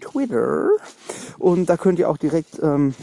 Twitter. 0.00 0.70
Und 1.38 1.66
da 1.66 1.76
könnt 1.76 1.98
ihr 1.98 2.08
auch 2.08 2.16
direkt 2.16 2.60
ähm, 2.62 2.94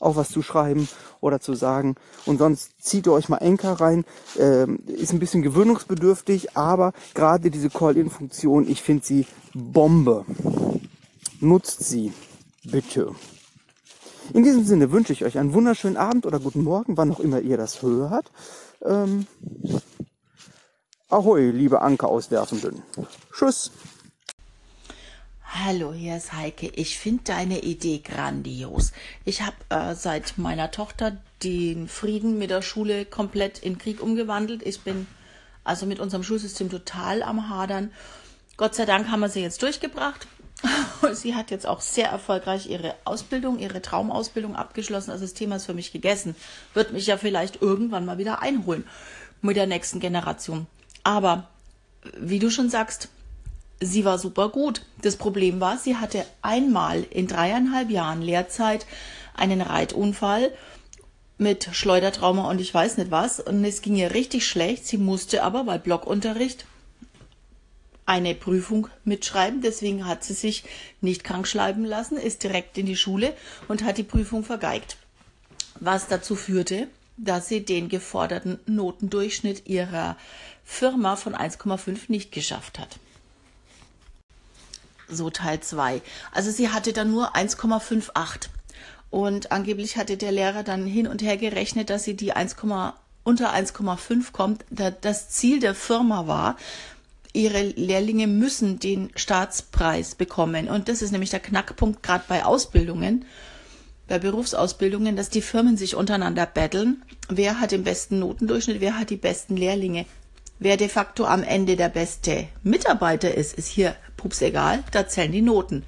auch 0.00 0.16
was 0.16 0.30
zu 0.30 0.40
schreiben 0.40 0.88
oder 1.20 1.40
zu 1.40 1.54
sagen. 1.54 1.96
Und 2.24 2.38
sonst 2.38 2.72
zieht 2.80 3.06
ihr 3.06 3.12
euch 3.12 3.28
mal 3.28 3.38
Enker 3.38 3.72
rein. 3.72 4.06
Ähm, 4.38 4.78
ist 4.86 5.12
ein 5.12 5.18
bisschen 5.18 5.42
gewöhnungsbedürftig, 5.42 6.56
aber 6.56 6.94
gerade 7.12 7.50
diese 7.50 7.68
Call-In-Funktion, 7.68 8.66
ich 8.66 8.82
finde 8.82 9.04
sie 9.04 9.26
Bombe. 9.52 10.24
Nutzt 11.40 11.84
sie, 11.84 12.14
bitte. 12.64 13.14
In 14.32 14.42
diesem 14.42 14.64
Sinne 14.64 14.90
wünsche 14.90 15.12
ich 15.12 15.24
euch 15.24 15.38
einen 15.38 15.52
wunderschönen 15.52 15.96
Abend 15.96 16.24
oder 16.26 16.40
guten 16.40 16.62
Morgen, 16.62 16.96
wann 16.96 17.12
auch 17.12 17.20
immer 17.20 17.40
ihr 17.40 17.56
das 17.56 17.82
hört. 17.82 18.30
Ähm, 18.82 19.26
Ahoi, 21.10 21.50
liebe 21.50 21.82
Anker 21.82 22.08
auswerfenden. 22.08 22.82
Tschüss. 23.32 23.70
Hallo, 25.44 25.92
hier 25.92 26.16
ist 26.16 26.32
Heike. 26.32 26.72
Ich 26.74 26.98
finde 26.98 27.22
deine 27.24 27.60
Idee 27.60 27.98
grandios. 27.98 28.92
Ich 29.24 29.42
habe 29.42 29.54
äh, 29.68 29.94
seit 29.94 30.38
meiner 30.38 30.70
Tochter 30.72 31.18
den 31.44 31.86
Frieden 31.86 32.38
mit 32.38 32.50
der 32.50 32.62
Schule 32.62 33.04
komplett 33.04 33.60
in 33.60 33.78
Krieg 33.78 34.02
umgewandelt. 34.02 34.66
Ich 34.66 34.80
bin 34.80 35.06
also 35.62 35.86
mit 35.86 36.00
unserem 36.00 36.24
Schulsystem 36.24 36.70
total 36.70 37.22
am 37.22 37.48
Hadern. 37.48 37.92
Gott 38.56 38.74
sei 38.74 38.84
Dank 38.84 39.08
haben 39.08 39.20
wir 39.20 39.28
sie 39.28 39.42
jetzt 39.42 39.62
durchgebracht. 39.62 40.26
sie 41.12 41.34
hat 41.34 41.50
jetzt 41.50 41.66
auch 41.66 41.80
sehr 41.80 42.08
erfolgreich 42.08 42.68
ihre 42.68 42.94
Ausbildung, 43.04 43.58
ihre 43.58 43.82
Traumausbildung 43.82 44.56
abgeschlossen. 44.56 45.10
Also 45.10 45.24
das 45.24 45.34
Thema 45.34 45.56
ist 45.56 45.66
für 45.66 45.74
mich 45.74 45.92
gegessen. 45.92 46.34
Wird 46.72 46.92
mich 46.92 47.06
ja 47.06 47.16
vielleicht 47.16 47.62
irgendwann 47.62 48.04
mal 48.04 48.18
wieder 48.18 48.42
einholen 48.42 48.84
mit 49.42 49.56
der 49.56 49.66
nächsten 49.66 50.00
Generation. 50.00 50.66
Aber 51.02 51.48
wie 52.18 52.38
du 52.38 52.50
schon 52.50 52.70
sagst, 52.70 53.08
sie 53.80 54.04
war 54.04 54.18
super 54.18 54.48
gut. 54.48 54.82
Das 55.02 55.16
Problem 55.16 55.60
war, 55.60 55.78
sie 55.78 55.96
hatte 55.96 56.24
einmal 56.42 57.02
in 57.10 57.26
dreieinhalb 57.26 57.90
Jahren 57.90 58.22
Lehrzeit 58.22 58.86
einen 59.34 59.60
Reitunfall 59.60 60.52
mit 61.36 61.68
Schleudertrauma 61.72 62.48
und 62.48 62.60
ich 62.60 62.72
weiß 62.72 62.96
nicht 62.98 63.10
was. 63.10 63.40
Und 63.40 63.64
es 63.64 63.82
ging 63.82 63.96
ihr 63.96 64.14
richtig 64.14 64.46
schlecht. 64.46 64.86
Sie 64.86 64.98
musste 64.98 65.42
aber 65.42 65.64
bei 65.64 65.78
Blockunterricht 65.78 66.66
eine 68.06 68.34
Prüfung 68.34 68.88
mitschreiben. 69.04 69.60
Deswegen 69.62 70.06
hat 70.06 70.24
sie 70.24 70.34
sich 70.34 70.64
nicht 71.00 71.24
krank 71.24 71.46
schreiben 71.46 71.84
lassen, 71.84 72.16
ist 72.16 72.42
direkt 72.42 72.76
in 72.78 72.86
die 72.86 72.96
Schule 72.96 73.34
und 73.68 73.84
hat 73.84 73.98
die 73.98 74.02
Prüfung 74.02 74.44
vergeigt. 74.44 74.96
Was 75.80 76.06
dazu 76.06 76.36
führte, 76.36 76.88
dass 77.16 77.48
sie 77.48 77.64
den 77.64 77.88
geforderten 77.88 78.58
Notendurchschnitt 78.66 79.66
ihrer 79.66 80.16
Firma 80.64 81.16
von 81.16 81.34
1,5 81.34 82.00
nicht 82.08 82.32
geschafft 82.32 82.78
hat. 82.78 82.98
So 85.08 85.30
Teil 85.30 85.60
2. 85.60 86.00
Also 86.32 86.50
sie 86.50 86.70
hatte 86.70 86.92
dann 86.92 87.10
nur 87.10 87.36
1,58. 87.36 88.48
Und 89.10 89.52
angeblich 89.52 89.96
hatte 89.96 90.16
der 90.16 90.32
Lehrer 90.32 90.64
dann 90.64 90.86
hin 90.86 91.06
und 91.06 91.22
her 91.22 91.36
gerechnet, 91.36 91.88
dass 91.90 92.02
sie 92.02 92.14
die 92.14 92.32
1, 92.32 92.56
unter 93.22 93.54
1,5 93.54 94.32
kommt. 94.32 94.64
Das 94.70 95.28
Ziel 95.30 95.60
der 95.60 95.74
Firma 95.74 96.26
war, 96.26 96.56
ihre 97.34 97.62
Lehrlinge 97.62 98.26
müssen 98.26 98.78
den 98.78 99.10
Staatspreis 99.16 100.14
bekommen. 100.14 100.68
Und 100.68 100.88
das 100.88 101.02
ist 101.02 101.10
nämlich 101.10 101.30
der 101.30 101.40
Knackpunkt 101.40 102.02
gerade 102.02 102.24
bei 102.26 102.44
Ausbildungen, 102.44 103.26
bei 104.08 104.18
Berufsausbildungen, 104.18 105.16
dass 105.16 105.28
die 105.28 105.42
Firmen 105.42 105.76
sich 105.76 105.96
untereinander 105.96 106.46
betteln. 106.46 107.02
Wer 107.28 107.60
hat 107.60 107.72
den 107.72 107.84
besten 107.84 108.20
Notendurchschnitt? 108.20 108.80
Wer 108.80 108.98
hat 108.98 109.10
die 109.10 109.16
besten 109.16 109.56
Lehrlinge? 109.56 110.06
Wer 110.60 110.76
de 110.76 110.88
facto 110.88 111.24
am 111.24 111.42
Ende 111.42 111.76
der 111.76 111.88
beste 111.88 112.46
Mitarbeiter 112.62 113.34
ist, 113.34 113.54
ist 113.54 113.66
hier 113.66 113.96
pups 114.16 114.40
egal. 114.40 114.84
Da 114.92 115.08
zählen 115.08 115.32
die 115.32 115.42
Noten. 115.42 115.82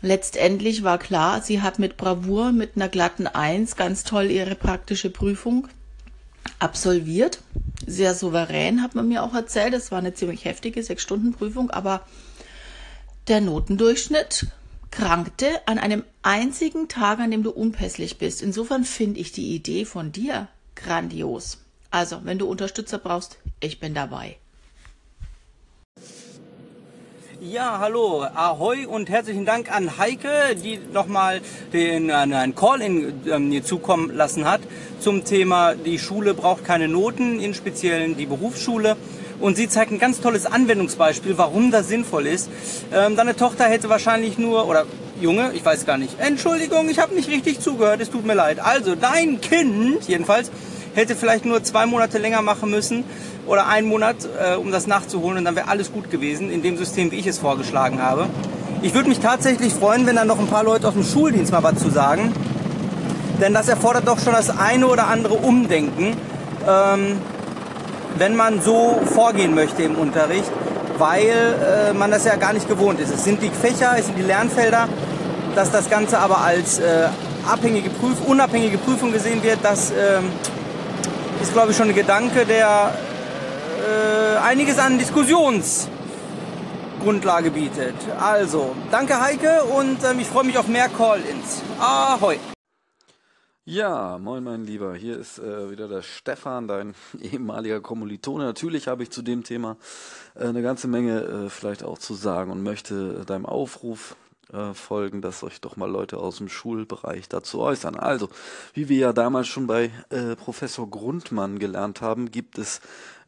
Letztendlich 0.00 0.82
war 0.82 0.98
klar, 0.98 1.42
sie 1.42 1.60
hat 1.60 1.78
mit 1.78 1.96
Bravour, 1.96 2.52
mit 2.52 2.76
einer 2.76 2.88
glatten 2.88 3.26
Eins 3.26 3.76
ganz 3.76 4.04
toll 4.04 4.30
ihre 4.30 4.54
praktische 4.54 5.10
Prüfung 5.10 5.68
absolviert. 6.58 7.40
Sehr 7.86 8.14
souverän, 8.14 8.82
hat 8.82 8.94
man 8.94 9.08
mir 9.08 9.22
auch 9.22 9.34
erzählt. 9.34 9.74
Es 9.74 9.90
war 9.90 9.98
eine 9.98 10.14
ziemlich 10.14 10.44
heftige 10.44 10.82
Sechs-Stunden-Prüfung, 10.82 11.70
aber 11.70 12.06
der 13.28 13.40
Notendurchschnitt 13.40 14.46
krankte 14.90 15.48
an 15.66 15.78
einem 15.78 16.04
einzigen 16.22 16.88
Tag, 16.88 17.18
an 17.18 17.30
dem 17.30 17.42
du 17.42 17.50
unpässlich 17.50 18.18
bist. 18.18 18.42
Insofern 18.42 18.84
finde 18.84 19.20
ich 19.20 19.32
die 19.32 19.54
Idee 19.54 19.84
von 19.84 20.12
dir 20.12 20.48
grandios. 20.76 21.58
Also, 21.90 22.20
wenn 22.24 22.38
du 22.38 22.46
Unterstützer 22.46 22.98
brauchst, 22.98 23.38
ich 23.60 23.80
bin 23.80 23.94
dabei. 23.94 24.36
Ja, 27.50 27.78
hallo, 27.78 28.24
ahoi 28.34 28.86
und 28.86 29.10
herzlichen 29.10 29.44
Dank 29.44 29.70
an 29.70 29.98
Heike, 29.98 30.56
die 30.56 30.80
nochmal 30.94 31.42
den 31.74 32.10
einen 32.10 32.54
Call-in 32.54 33.20
ähm, 33.30 33.50
mir 33.50 33.62
zukommen 33.62 34.16
lassen 34.16 34.46
hat 34.46 34.62
zum 34.98 35.24
Thema, 35.26 35.74
die 35.74 35.98
Schule 35.98 36.32
braucht 36.32 36.64
keine 36.64 36.88
Noten, 36.88 37.40
in 37.40 37.52
speziellen 37.52 38.16
die 38.16 38.24
Berufsschule. 38.24 38.96
Und 39.40 39.58
sie 39.58 39.68
zeigt 39.68 39.92
ein 39.92 39.98
ganz 39.98 40.22
tolles 40.22 40.46
Anwendungsbeispiel, 40.46 41.36
warum 41.36 41.70
das 41.70 41.88
sinnvoll 41.88 42.26
ist. 42.26 42.48
Ähm, 42.94 43.14
deine 43.14 43.36
Tochter 43.36 43.64
hätte 43.64 43.90
wahrscheinlich 43.90 44.38
nur, 44.38 44.66
oder 44.66 44.86
Junge, 45.20 45.52
ich 45.52 45.62
weiß 45.62 45.84
gar 45.84 45.98
nicht, 45.98 46.18
Entschuldigung, 46.20 46.88
ich 46.88 46.98
habe 46.98 47.14
nicht 47.14 47.28
richtig 47.28 47.60
zugehört, 47.60 48.00
es 48.00 48.10
tut 48.10 48.24
mir 48.24 48.34
leid. 48.34 48.58
Also, 48.58 48.94
dein 48.94 49.42
Kind, 49.42 50.08
jedenfalls, 50.08 50.50
hätte 50.94 51.16
vielleicht 51.16 51.44
nur 51.44 51.62
zwei 51.62 51.86
Monate 51.86 52.18
länger 52.18 52.42
machen 52.42 52.70
müssen 52.70 53.04
oder 53.46 53.66
einen 53.66 53.88
Monat, 53.88 54.16
äh, 54.40 54.56
um 54.56 54.70
das 54.70 54.86
nachzuholen 54.86 55.38
und 55.38 55.44
dann 55.44 55.56
wäre 55.56 55.68
alles 55.68 55.92
gut 55.92 56.10
gewesen 56.10 56.50
in 56.50 56.62
dem 56.62 56.76
System, 56.76 57.10
wie 57.10 57.16
ich 57.16 57.26
es 57.26 57.38
vorgeschlagen 57.38 58.02
habe. 58.02 58.26
Ich 58.82 58.94
würde 58.94 59.08
mich 59.08 59.20
tatsächlich 59.20 59.72
freuen, 59.72 60.06
wenn 60.06 60.16
da 60.16 60.24
noch 60.24 60.38
ein 60.38 60.46
paar 60.46 60.64
Leute 60.64 60.88
aus 60.88 60.94
dem 60.94 61.04
Schuldienst 61.04 61.52
mal 61.52 61.62
was 61.62 61.76
zu 61.76 61.90
sagen. 61.90 62.32
Denn 63.40 63.52
das 63.52 63.68
erfordert 63.68 64.06
doch 64.06 64.18
schon 64.20 64.32
das 64.32 64.56
eine 64.56 64.86
oder 64.86 65.08
andere 65.08 65.34
Umdenken, 65.34 66.16
ähm, 66.68 67.18
wenn 68.16 68.36
man 68.36 68.62
so 68.62 69.00
vorgehen 69.06 69.54
möchte 69.54 69.82
im 69.82 69.96
Unterricht, 69.96 70.50
weil 70.98 71.22
äh, 71.28 71.92
man 71.92 72.10
das 72.10 72.24
ja 72.24 72.36
gar 72.36 72.52
nicht 72.52 72.68
gewohnt 72.68 73.00
ist. 73.00 73.12
Es 73.12 73.24
sind 73.24 73.42
die 73.42 73.50
Fächer, 73.50 73.96
es 73.98 74.06
sind 74.06 74.18
die 74.18 74.22
Lernfelder, 74.22 74.88
dass 75.56 75.70
das 75.70 75.90
Ganze 75.90 76.18
aber 76.18 76.42
als 76.42 76.78
äh, 76.78 77.08
abhängige 77.50 77.90
Prüf 77.90 78.20
unabhängige 78.26 78.78
Prüfung 78.78 79.12
gesehen 79.12 79.42
wird, 79.42 79.58
das 79.62 79.90
äh, 79.90 80.20
ist, 81.44 81.52
glaube 81.52 81.70
ich, 81.72 81.76
schon 81.76 81.90
ein 81.90 81.94
Gedanke, 81.94 82.46
der 82.46 82.96
äh, 83.86 84.36
einiges 84.38 84.78
an 84.78 84.96
Diskussionsgrundlage 84.96 87.50
bietet. 87.50 87.96
Also, 88.18 88.74
danke 88.90 89.20
Heike 89.20 89.64
und 89.64 90.02
ähm, 90.04 90.20
ich 90.20 90.26
freue 90.26 90.44
mich 90.44 90.56
auf 90.56 90.68
mehr 90.68 90.88
Call-ins. 90.88 91.60
Ahoi! 91.78 92.38
Ja, 93.66 94.18
moin 94.18 94.42
mein 94.42 94.64
Lieber, 94.64 94.94
hier 94.94 95.18
ist 95.18 95.38
äh, 95.38 95.70
wieder 95.70 95.86
der 95.86 96.00
Stefan, 96.00 96.66
dein 96.66 96.94
ehemaliger 97.20 97.82
Kommilitone. 97.82 98.44
Natürlich 98.44 98.88
habe 98.88 99.02
ich 99.02 99.10
zu 99.10 99.20
dem 99.20 99.44
Thema 99.44 99.76
äh, 100.34 100.46
eine 100.46 100.62
ganze 100.62 100.88
Menge 100.88 101.20
äh, 101.20 101.50
vielleicht 101.50 101.84
auch 101.84 101.98
zu 101.98 102.14
sagen 102.14 102.52
und 102.52 102.62
möchte 102.62 103.26
deinem 103.26 103.44
Aufruf 103.44 104.16
äh, 104.52 104.74
folgen, 104.74 105.22
dass 105.22 105.42
euch 105.42 105.60
doch 105.60 105.76
mal 105.76 105.90
Leute 105.90 106.18
aus 106.18 106.38
dem 106.38 106.48
Schulbereich 106.48 107.28
dazu 107.28 107.60
äußern. 107.60 107.96
Also, 107.96 108.28
wie 108.72 108.88
wir 108.88 108.98
ja 108.98 109.12
damals 109.12 109.48
schon 109.48 109.66
bei 109.66 109.90
äh, 110.10 110.36
Professor 110.36 110.88
Grundmann 110.88 111.58
gelernt 111.58 112.00
haben, 112.00 112.30
gibt 112.30 112.58
es 112.58 112.80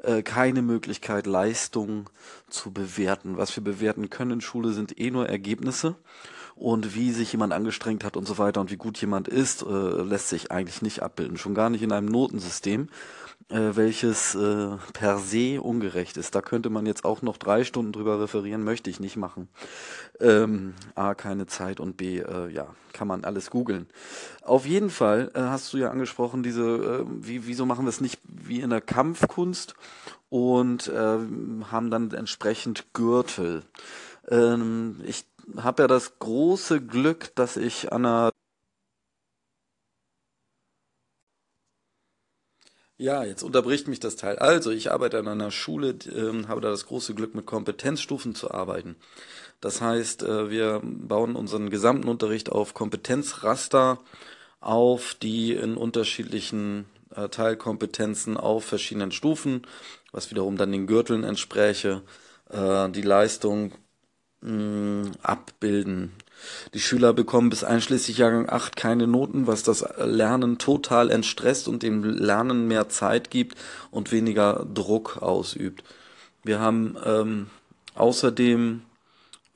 äh, 0.03 0.23
keine 0.23 0.63
Möglichkeit, 0.63 1.27
Leistung 1.27 2.11
zu 2.49 2.71
bewerten. 2.71 3.37
Was 3.37 3.57
wir 3.57 3.65
bewerten 3.65 4.11
können 4.11 4.33
in 4.33 4.41
Schule 4.41 4.73
sind 4.73 4.99
eh 4.99 5.11
nur 5.11 5.29
Ergebnisse 5.29 5.97
und 6.55 6.95
wie 6.95 7.13
sich 7.13 7.33
jemand 7.33 7.53
angestrengt 7.53 8.03
hat 8.03 8.17
und 8.17 8.27
so 8.27 8.39
weiter 8.39 8.61
und 8.61 8.71
wie 8.71 8.77
gut 8.77 9.01
jemand 9.01 9.29
ist, 9.29 9.63
äh, 9.63 10.03
lässt 10.03 10.29
sich 10.29 10.51
eigentlich 10.51 10.83
nicht 10.83 11.03
abbilden. 11.03 11.37
Schon 11.37 11.55
gar 11.55 11.71
nicht 11.71 11.83
in 11.83 11.93
einem 11.93 12.09
Notensystem, 12.09 12.89
äh, 13.49 13.77
welches 13.77 14.35
äh, 14.35 14.77
per 14.93 15.19
se 15.19 15.61
ungerecht 15.61 16.17
ist. 16.17 16.35
Da 16.35 16.43
könnte 16.43 16.71
man 16.71 16.87
jetzt 16.87 17.05
auch 17.05 17.23
noch 17.23 17.37
drei 17.37 17.65
Stunden 17.65 17.93
drüber 17.93 18.21
referieren, 18.21 18.65
möchte 18.65 18.91
ich 18.91 19.01
nicht 19.01 19.17
machen. 19.17 19.49
Ähm, 20.21 20.75
A, 20.95 21.15
keine 21.15 21.47
Zeit 21.47 21.79
und 21.79 21.97
B, 21.97 22.19
äh, 22.19 22.49
ja, 22.49 22.75
kann 22.93 23.09
man 23.09 23.25
alles 23.25 23.51
googeln. 23.51 23.87
Auf 24.43 24.67
jeden 24.67 24.91
Fall 24.91 25.31
äh, 25.35 25.41
hast 25.41 25.73
du 25.73 25.79
ja 25.79 25.91
angesprochen, 25.91 26.43
diese, 26.43 26.63
äh, 26.63 27.05
wie, 27.07 27.47
wieso 27.47 27.67
machen 27.67 27.85
wir 27.85 27.91
es 27.91 28.01
nicht 28.01 28.21
wie 28.25 28.61
in 28.61 28.71
der 28.71 28.81
Kampfkunst 28.81 29.75
und 30.29 30.89
äh, 30.89 31.19
haben 31.71 31.91
dann 31.91 32.11
entsprechend 32.11 32.93
Gürtel. 32.95 33.63
Ähm, 34.29 35.01
ich 35.05 35.25
habe 35.57 35.85
ja 35.85 35.87
das 35.87 36.19
große 36.19 36.81
Glück, 36.81 37.35
dass 37.37 37.57
ich 37.57 37.93
an 37.93 38.05
einer 38.07 38.33
Ja, 42.99 43.25
jetzt 43.25 43.43
unterbricht 43.43 43.89
mich 43.89 44.01
das 44.01 44.17
Teil. 44.17 44.39
Also, 44.39 44.71
ich 44.71 44.91
arbeite 44.91 45.19
an 45.19 45.29
einer 45.29 45.51
Schule, 45.51 45.91
äh, 46.07 46.47
habe 46.47 46.63
da 46.63 46.71
das 46.71 46.87
große 46.87 47.15
Glück, 47.15 47.35
mit 47.35 47.45
Kompetenzstufen 47.45 48.35
zu 48.35 48.51
arbeiten. 48.51 48.97
Das 49.61 49.81
heißt, 49.83 50.23
äh, 50.25 50.51
wir 50.51 50.81
bauen 50.85 51.37
unseren 51.37 51.71
gesamten 51.71 52.09
Unterricht 52.09 52.51
auf 52.53 52.75
Kompetenzraster 52.75 54.01
auf, 54.61 55.15
die 55.17 55.53
in 55.55 55.77
unterschiedlichen 55.77 56.87
äh, 57.15 57.29
Teilkompetenzen 57.31 58.37
auf 58.39 58.65
verschiedenen 58.65 59.13
Stufen, 59.13 59.63
was 60.13 60.31
wiederum 60.31 60.57
dann 60.59 60.73
den 60.73 60.87
Gürteln 60.87 61.25
entspräche, 61.25 62.03
äh, 62.51 62.91
die 62.91 63.03
Leistung 63.03 63.73
mh, 64.43 65.13
abbilden. 65.23 66.13
Die 66.75 66.81
Schüler 66.81 67.13
bekommen 67.13 67.51
bis 67.51 67.65
einschließlich 67.65 68.19
Jahrgang 68.19 68.49
8 68.49 68.77
keine 68.77 69.07
Noten, 69.07 69.47
was 69.47 69.63
das 69.63 69.85
Lernen 69.99 70.59
total 70.59 71.11
entstresst 71.11 71.69
und 71.69 71.83
dem 71.83 72.05
Lernen 72.05 72.69
mehr 72.69 72.89
Zeit 72.89 73.31
gibt 73.31 73.57
und 73.91 74.13
weniger 74.13 74.67
Druck 74.73 75.19
ausübt. 75.23 75.85
Wir 76.43 76.61
haben 76.61 76.97
ähm, 77.05 77.51
außerdem 77.95 78.83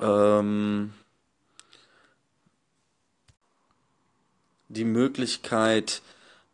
ähm, 0.00 0.92
die 4.68 4.84
Möglichkeit, 4.84 6.02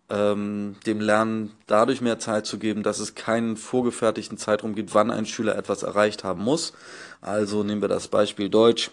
ähm, 0.09 0.77
dem 0.87 1.01
Lernen 1.01 1.53
dadurch 1.67 2.01
mehr 2.01 2.19
Zeit 2.19 2.47
zu 2.47 2.59
geben, 2.59 2.83
dass 2.83 2.99
es 2.99 3.15
keinen 3.15 3.57
vorgefertigten 3.57 4.39
Zeitraum 4.39 4.75
gibt, 4.75 4.95
wann 4.95 5.11
ein 5.11 5.27
Schüler 5.27 5.57
etwas 5.57 5.83
erreicht 5.83 6.25
haben 6.25 6.43
muss. 6.43 6.73
Also 7.21 7.63
nehmen 7.63 7.83
wir 7.83 7.89
das 7.89 8.09
Beispiel 8.09 8.49
Deutsch. 8.49 8.91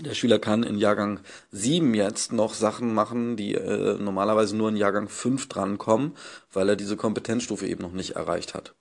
Der 0.00 0.14
Schüler 0.14 0.40
kann 0.40 0.64
in 0.64 0.76
Jahrgang 0.76 1.20
7 1.52 1.94
jetzt 1.94 2.32
noch 2.32 2.54
Sachen 2.54 2.94
machen, 2.94 3.36
die 3.36 3.54
äh, 3.54 3.96
normalerweise 3.98 4.56
nur 4.56 4.68
in 4.68 4.76
Jahrgang 4.76 5.08
5 5.08 5.48
drankommen, 5.48 6.16
weil 6.52 6.68
er 6.68 6.76
diese 6.76 6.96
Kompetenzstufe 6.96 7.66
eben 7.66 7.82
noch 7.82 7.92
nicht 7.92 8.16
erreicht 8.16 8.54
hat. 8.54 8.74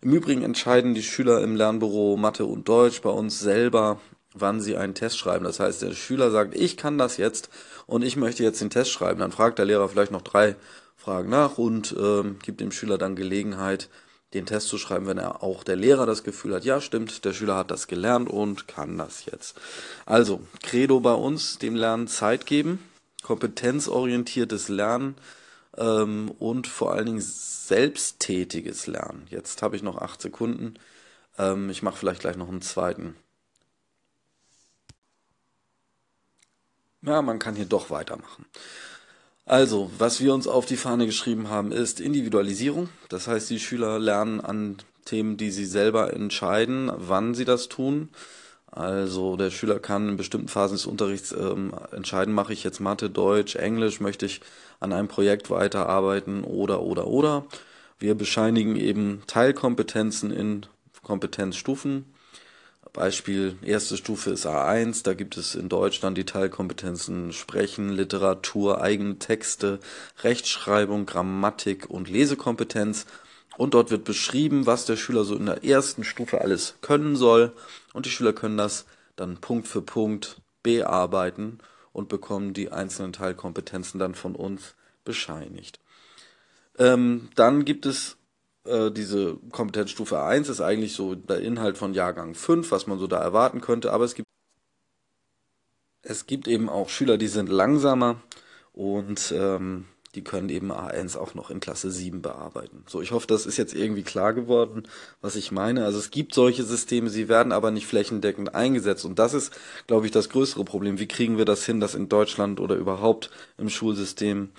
Im 0.00 0.12
Übrigen 0.14 0.42
entscheiden 0.42 0.94
die 0.94 1.02
Schüler 1.02 1.42
im 1.42 1.56
Lernbüro 1.56 2.16
Mathe 2.16 2.46
und 2.46 2.68
Deutsch 2.68 3.02
bei 3.02 3.10
uns 3.10 3.38
selber, 3.38 4.00
wann 4.32 4.60
sie 4.62 4.76
einen 4.76 4.94
Test 4.94 5.18
schreiben. 5.18 5.44
Das 5.44 5.60
heißt, 5.60 5.82
der 5.82 5.92
Schüler 5.92 6.30
sagt, 6.30 6.54
ich 6.54 6.78
kann 6.78 6.96
das 6.96 7.18
jetzt 7.18 7.50
und 7.86 8.02
ich 8.02 8.16
möchte 8.16 8.42
jetzt 8.42 8.60
den 8.60 8.70
Test 8.70 8.90
schreiben. 8.90 9.20
Dann 9.20 9.32
fragt 9.32 9.58
der 9.58 9.66
Lehrer 9.66 9.88
vielleicht 9.88 10.12
noch 10.12 10.22
drei 10.22 10.56
Fragen 10.96 11.28
nach 11.28 11.58
und 11.58 11.94
ähm, 11.98 12.38
gibt 12.42 12.60
dem 12.60 12.72
Schüler 12.72 12.96
dann 12.96 13.14
Gelegenheit, 13.14 13.90
den 14.36 14.46
Test 14.46 14.68
zu 14.68 14.78
schreiben, 14.78 15.06
wenn 15.06 15.18
er 15.18 15.42
auch 15.42 15.64
der 15.64 15.76
Lehrer 15.76 16.06
das 16.06 16.22
Gefühl 16.22 16.54
hat, 16.54 16.64
ja 16.64 16.80
stimmt, 16.80 17.24
der 17.24 17.32
Schüler 17.32 17.56
hat 17.56 17.70
das 17.70 17.88
gelernt 17.88 18.28
und 18.28 18.68
kann 18.68 18.98
das 18.98 19.24
jetzt. 19.24 19.58
Also, 20.04 20.40
Credo 20.62 21.00
bei 21.00 21.14
uns, 21.14 21.58
dem 21.58 21.74
Lernen 21.74 22.08
Zeit 22.08 22.46
geben, 22.46 22.78
kompetenzorientiertes 23.22 24.68
Lernen 24.68 25.16
ähm, 25.76 26.30
und 26.38 26.66
vor 26.66 26.92
allen 26.92 27.06
Dingen 27.06 27.20
selbsttätiges 27.20 28.86
Lernen. 28.86 29.26
Jetzt 29.30 29.62
habe 29.62 29.76
ich 29.76 29.82
noch 29.82 29.98
acht 29.98 30.20
Sekunden. 30.20 30.74
Ähm, 31.38 31.70
ich 31.70 31.82
mache 31.82 31.96
vielleicht 31.96 32.20
gleich 32.20 32.36
noch 32.36 32.48
einen 32.48 32.62
zweiten. 32.62 33.16
Ja, 37.02 37.22
man 37.22 37.38
kann 37.38 37.54
hier 37.54 37.66
doch 37.66 37.90
weitermachen. 37.90 38.46
Also, 39.48 39.92
was 39.96 40.20
wir 40.20 40.34
uns 40.34 40.48
auf 40.48 40.66
die 40.66 40.76
Fahne 40.76 41.06
geschrieben 41.06 41.48
haben, 41.48 41.70
ist 41.70 42.00
Individualisierung. 42.00 42.88
Das 43.08 43.28
heißt, 43.28 43.48
die 43.48 43.60
Schüler 43.60 44.00
lernen 44.00 44.40
an 44.40 44.78
Themen, 45.04 45.36
die 45.36 45.52
sie 45.52 45.66
selber 45.66 46.12
entscheiden, 46.12 46.90
wann 46.92 47.32
sie 47.32 47.44
das 47.44 47.68
tun. 47.68 48.08
Also 48.72 49.36
der 49.36 49.52
Schüler 49.52 49.78
kann 49.78 50.08
in 50.08 50.16
bestimmten 50.16 50.48
Phasen 50.48 50.76
des 50.76 50.84
Unterrichts 50.84 51.30
ähm, 51.30 51.72
entscheiden, 51.92 52.34
mache 52.34 52.52
ich 52.52 52.64
jetzt 52.64 52.80
Mathe, 52.80 53.08
Deutsch, 53.08 53.54
Englisch, 53.54 54.00
möchte 54.00 54.26
ich 54.26 54.40
an 54.80 54.92
einem 54.92 55.06
Projekt 55.06 55.48
weiterarbeiten 55.48 56.42
oder 56.42 56.82
oder 56.82 57.06
oder. 57.06 57.46
Wir 58.00 58.16
bescheinigen 58.16 58.74
eben 58.74 59.22
Teilkompetenzen 59.28 60.32
in 60.32 60.66
Kompetenzstufen 61.04 62.04
Beispiel 62.96 63.56
erste 63.62 63.96
Stufe 63.96 64.30
ist 64.30 64.46
A1, 64.46 65.04
da 65.04 65.14
gibt 65.14 65.36
es 65.36 65.54
in 65.54 65.68
Deutschland 65.68 66.18
die 66.18 66.24
Teilkompetenzen 66.24 67.32
Sprechen, 67.32 67.90
Literatur, 67.90 68.80
eigene 68.80 69.18
Texte, 69.18 69.78
Rechtschreibung, 70.24 71.06
Grammatik 71.06 71.88
und 71.88 72.08
Lesekompetenz. 72.08 73.06
Und 73.58 73.74
dort 73.74 73.90
wird 73.90 74.04
beschrieben, 74.04 74.66
was 74.66 74.86
der 74.86 74.96
Schüler 74.96 75.24
so 75.24 75.36
in 75.36 75.46
der 75.46 75.62
ersten 75.62 76.04
Stufe 76.04 76.40
alles 76.40 76.76
können 76.80 77.16
soll. 77.16 77.52
Und 77.92 78.06
die 78.06 78.10
Schüler 78.10 78.32
können 78.32 78.56
das 78.56 78.86
dann 79.14 79.36
Punkt 79.36 79.68
für 79.68 79.82
Punkt 79.82 80.40
bearbeiten 80.62 81.58
und 81.92 82.08
bekommen 82.08 82.54
die 82.54 82.72
einzelnen 82.72 83.12
Teilkompetenzen 83.12 84.00
dann 84.00 84.14
von 84.14 84.34
uns 84.34 84.74
bescheinigt. 85.04 85.80
Ähm, 86.78 87.28
dann 87.34 87.64
gibt 87.64 87.86
es 87.86 88.16
äh, 88.66 88.90
diese 88.90 89.36
Kompetenzstufe 89.52 90.22
1 90.22 90.48
ist 90.48 90.60
eigentlich 90.60 90.94
so 90.94 91.14
der 91.14 91.40
Inhalt 91.40 91.78
von 91.78 91.94
Jahrgang 91.94 92.34
5, 92.34 92.70
was 92.70 92.86
man 92.86 92.98
so 92.98 93.06
da 93.06 93.18
erwarten 93.18 93.60
könnte, 93.60 93.92
aber 93.92 94.04
es 94.04 94.14
gibt 94.14 94.26
es 96.02 96.26
gibt 96.26 96.46
eben 96.46 96.68
auch 96.68 96.88
Schüler, 96.88 97.18
die 97.18 97.26
sind 97.26 97.48
langsamer 97.48 98.22
und 98.72 99.34
ähm, 99.36 99.86
die 100.16 100.24
können 100.24 100.48
eben 100.48 100.72
A1 100.72 101.16
auch 101.18 101.34
noch 101.34 101.50
in 101.50 101.60
Klasse 101.60 101.90
7 101.90 102.22
bearbeiten. 102.22 102.84
So, 102.88 103.02
ich 103.02 103.12
hoffe, 103.12 103.26
das 103.26 103.44
ist 103.44 103.58
jetzt 103.58 103.74
irgendwie 103.74 104.02
klar 104.02 104.32
geworden, 104.32 104.84
was 105.20 105.36
ich 105.36 105.52
meine. 105.52 105.84
Also 105.84 105.98
es 105.98 106.10
gibt 106.10 106.34
solche 106.34 106.64
Systeme, 106.64 107.10
sie 107.10 107.28
werden 107.28 107.52
aber 107.52 107.70
nicht 107.70 107.86
flächendeckend 107.86 108.54
eingesetzt. 108.54 109.04
Und 109.04 109.18
das 109.18 109.34
ist, 109.34 109.52
glaube 109.86 110.06
ich, 110.06 110.12
das 110.12 110.30
größere 110.30 110.64
Problem. 110.64 110.98
Wie 110.98 111.08
kriegen 111.08 111.36
wir 111.38 111.44
das 111.44 111.66
hin, 111.66 111.80
dass 111.80 111.94
in 111.94 112.08
Deutschland 112.08 112.60
oder 112.60 112.76
überhaupt 112.76 113.30
im 113.58 113.68
Schulsystem 113.68 114.50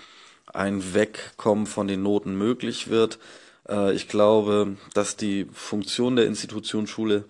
ein 0.46 0.94
Wegkommen 0.94 1.66
von 1.66 1.88
den 1.88 2.04
Noten 2.04 2.38
möglich 2.38 2.90
wird? 2.90 3.18
Äh, 3.70 3.94
ich 3.94 4.08
glaube, 4.08 4.78
dass 4.94 5.16
die 5.16 5.48
Funktion 5.54 6.16
der 6.16 6.26
Institution 6.26 6.88
Schule 6.88 7.26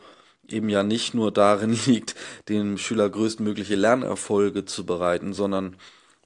eben 0.47 0.69
ja 0.69 0.83
nicht 0.83 1.13
nur 1.13 1.31
darin 1.31 1.77
liegt, 1.85 2.15
dem 2.49 2.77
Schüler 2.77 3.09
größtmögliche 3.09 3.75
Lernerfolge 3.75 4.65
zu 4.65 4.85
bereiten, 4.85 5.33
sondern 5.33 5.75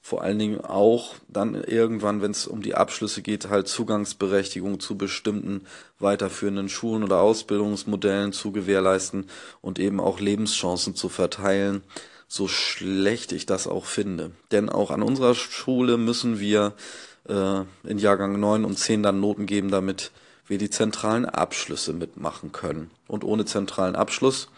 vor 0.04 0.22
allen 0.22 0.38
Dingen 0.40 0.60
auch 0.60 1.14
dann 1.28 1.54
irgendwann, 1.54 2.22
wenn 2.22 2.32
es 2.32 2.48
um 2.48 2.60
die 2.60 2.74
Abschlüsse 2.74 3.22
geht, 3.22 3.48
halt 3.48 3.68
Zugangsberechtigung 3.68 4.80
zu 4.80 4.98
bestimmten 4.98 5.64
weiterführenden 6.00 6.68
Schulen 6.68 7.04
oder 7.04 7.20
Ausbildungsmodellen 7.20 8.32
zu 8.32 8.50
gewährleisten 8.50 9.28
und 9.60 9.78
eben 9.78 10.00
auch 10.00 10.18
Lebenschancen 10.18 10.96
zu 10.96 11.08
verteilen, 11.08 11.84
so 12.26 12.48
schlecht 12.48 13.30
ich 13.30 13.46
das 13.46 13.68
auch 13.68 13.84
finde. 13.84 14.32
Denn 14.50 14.68
auch 14.70 14.90
an 14.90 15.02
unserer 15.02 15.36
Schule 15.36 15.98
müssen 15.98 16.40
wir 16.40 16.74
in 17.24 17.98
Jahrgang 17.98 18.38
9 18.38 18.64
und 18.64 18.78
10 18.78 19.02
dann 19.02 19.20
Noten 19.20 19.46
geben, 19.46 19.70
damit 19.70 20.10
wir 20.46 20.58
die 20.58 20.70
zentralen 20.70 21.24
Abschlüsse 21.24 21.92
mitmachen 21.92 22.52
können. 22.52 22.90
Und 23.06 23.24
ohne 23.24 23.44
zentralen 23.44 23.94
Abschluss, 23.94 24.48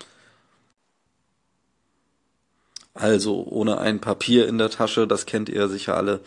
also 2.95 3.45
ohne 3.45 3.79
ein 3.79 4.01
Papier 4.01 4.49
in 4.49 4.59
der 4.59 4.71
Tasche, 4.71 5.07
das 5.07 5.27
kennt 5.27 5.49
ihr 5.49 5.69
sicher 5.69 5.97
alle, 5.97 6.21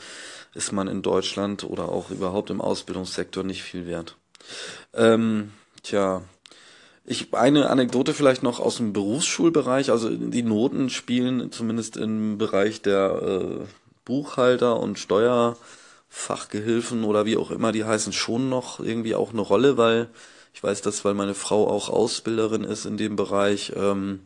ist 0.53 0.71
man 0.71 0.87
in 0.87 1.01
Deutschland 1.01 1.63
oder 1.63 1.89
auch 1.89 2.11
überhaupt 2.11 2.49
im 2.49 2.61
Ausbildungssektor 2.61 3.43
nicht 3.43 3.63
viel 3.63 3.87
wert. 3.87 4.15
Ähm, 4.93 5.51
tja, 5.83 6.21
ich 7.05 7.33
eine 7.33 7.69
Anekdote 7.69 8.13
vielleicht 8.13 8.43
noch 8.43 8.59
aus 8.59 8.77
dem 8.77 8.91
Berufsschulbereich. 8.91 9.91
Also 9.91 10.09
die 10.09 10.43
Noten 10.43 10.89
spielen 10.89 11.51
zumindest 11.51 11.95
im 11.95 12.37
Bereich 12.37 12.81
der 12.81 13.21
äh, 13.21 13.65
Buchhalter 14.03 14.77
und 14.77 14.99
Steuer 14.99 15.55
Fachgehilfen 16.09 17.03
oder 17.03 17.25
wie 17.25 17.37
auch 17.37 17.51
immer 17.51 17.71
die 17.71 17.83
heißen, 17.83 18.13
schon 18.13 18.49
noch 18.49 18.79
irgendwie 18.79 19.15
auch 19.15 19.31
eine 19.31 19.41
Rolle, 19.41 19.77
weil 19.77 20.09
ich 20.53 20.63
weiß 20.63 20.81
das, 20.81 21.05
weil 21.05 21.13
meine 21.13 21.35
Frau 21.35 21.67
auch 21.67 21.89
Ausbilderin 21.89 22.63
ist 22.63 22.85
in 22.85 22.97
dem 22.97 23.15
Bereich, 23.15 23.73
ähm, 23.75 24.21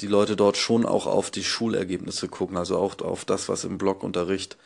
die 0.00 0.06
Leute 0.06 0.36
dort 0.36 0.56
schon 0.56 0.86
auch 0.86 1.06
auf 1.06 1.30
die 1.30 1.42
Schulergebnisse 1.42 2.28
gucken, 2.28 2.56
also 2.56 2.78
auch 2.78 3.00
auf 3.00 3.24
das, 3.24 3.48
was 3.48 3.64
im 3.64 3.78
Blockunterricht 3.78 4.56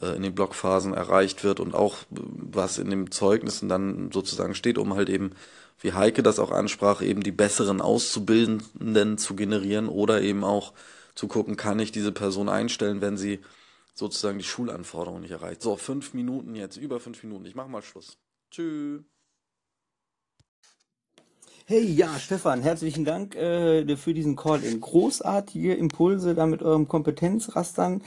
äh, 0.00 0.16
in 0.16 0.22
den 0.22 0.34
Blockphasen 0.34 0.94
erreicht 0.94 1.44
wird 1.44 1.60
und 1.60 1.74
auch 1.74 1.96
was 2.08 2.78
in 2.78 2.90
den 2.90 3.10
Zeugnissen 3.10 3.68
dann 3.68 4.10
sozusagen 4.12 4.54
steht, 4.54 4.78
um 4.78 4.94
halt 4.94 5.08
eben, 5.08 5.32
wie 5.80 5.92
Heike 5.92 6.22
das 6.22 6.38
auch 6.38 6.50
ansprach, 6.50 7.02
eben 7.02 7.22
die 7.22 7.32
besseren 7.32 7.80
Auszubildenden 7.80 9.18
zu 9.18 9.34
generieren 9.34 9.88
oder 9.88 10.22
eben 10.22 10.44
auch 10.44 10.72
zu 11.14 11.28
gucken, 11.28 11.56
kann 11.56 11.78
ich 11.78 11.92
diese 11.92 12.12
Person 12.12 12.48
einstellen, 12.48 13.00
wenn 13.00 13.16
sie 13.16 13.40
sozusagen 14.00 14.38
die 14.38 14.44
Schulanforderungen 14.44 15.22
nicht 15.22 15.30
erreicht. 15.30 15.62
So, 15.62 15.76
fünf 15.76 16.14
Minuten 16.14 16.56
jetzt, 16.56 16.76
über 16.76 16.98
fünf 16.98 17.22
Minuten. 17.22 17.44
Ich 17.44 17.54
mache 17.54 17.68
mal 17.68 17.82
Schluss. 17.82 18.18
Tschüss. 18.50 19.02
Hey, 21.66 21.84
ja, 21.84 22.18
Stefan, 22.18 22.62
herzlichen 22.62 23.04
Dank 23.04 23.36
äh, 23.36 23.96
für 23.96 24.12
diesen 24.12 24.34
Call-in. 24.34 24.80
Großartige 24.80 25.74
Impulse 25.74 26.34
da 26.34 26.46
mit 26.46 26.64
eurem 26.64 26.88
Kompetenzrastern. 26.88 28.02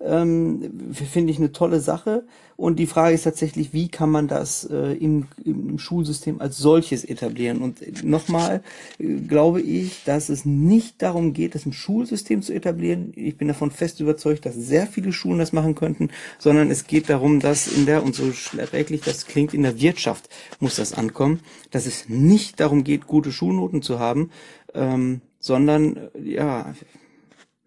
Ähm, 0.00 0.92
Finde 0.92 1.32
ich 1.32 1.38
eine 1.38 1.52
tolle 1.52 1.80
Sache. 1.80 2.26
Und 2.56 2.78
die 2.78 2.86
Frage 2.86 3.14
ist 3.14 3.24
tatsächlich, 3.24 3.74
wie 3.74 3.88
kann 3.88 4.10
man 4.10 4.28
das 4.28 4.64
äh, 4.64 4.92
im, 4.94 5.26
im 5.44 5.78
Schulsystem 5.78 6.40
als 6.40 6.56
solches 6.56 7.04
etablieren? 7.04 7.60
Und 7.60 8.02
nochmal 8.02 8.62
äh, 8.98 9.16
glaube 9.16 9.60
ich, 9.60 10.04
dass 10.04 10.30
es 10.30 10.46
nicht 10.46 11.02
darum 11.02 11.34
geht, 11.34 11.54
das 11.54 11.66
im 11.66 11.74
Schulsystem 11.74 12.40
zu 12.40 12.54
etablieren. 12.54 13.12
Ich 13.14 13.36
bin 13.36 13.48
davon 13.48 13.70
fest 13.70 14.00
überzeugt, 14.00 14.46
dass 14.46 14.54
sehr 14.54 14.86
viele 14.86 15.12
Schulen 15.12 15.38
das 15.38 15.52
machen 15.52 15.74
könnten, 15.74 16.08
sondern 16.38 16.70
es 16.70 16.86
geht 16.86 17.10
darum, 17.10 17.40
dass 17.40 17.68
in 17.68 17.84
der, 17.84 18.02
und 18.02 18.14
so 18.14 18.32
schrecklich 18.32 19.02
das 19.02 19.26
klingt, 19.26 19.52
in 19.52 19.62
der 19.62 19.78
Wirtschaft 19.78 20.30
muss 20.58 20.76
das 20.76 20.94
ankommen, 20.94 21.40
dass 21.70 21.84
es 21.84 22.08
nicht 22.08 22.58
darum 22.60 22.84
geht, 22.84 23.06
gute 23.06 23.32
Schulnoten 23.32 23.82
zu 23.82 23.98
haben, 23.98 24.30
ähm, 24.72 25.20
sondern 25.40 26.08
ja, 26.22 26.74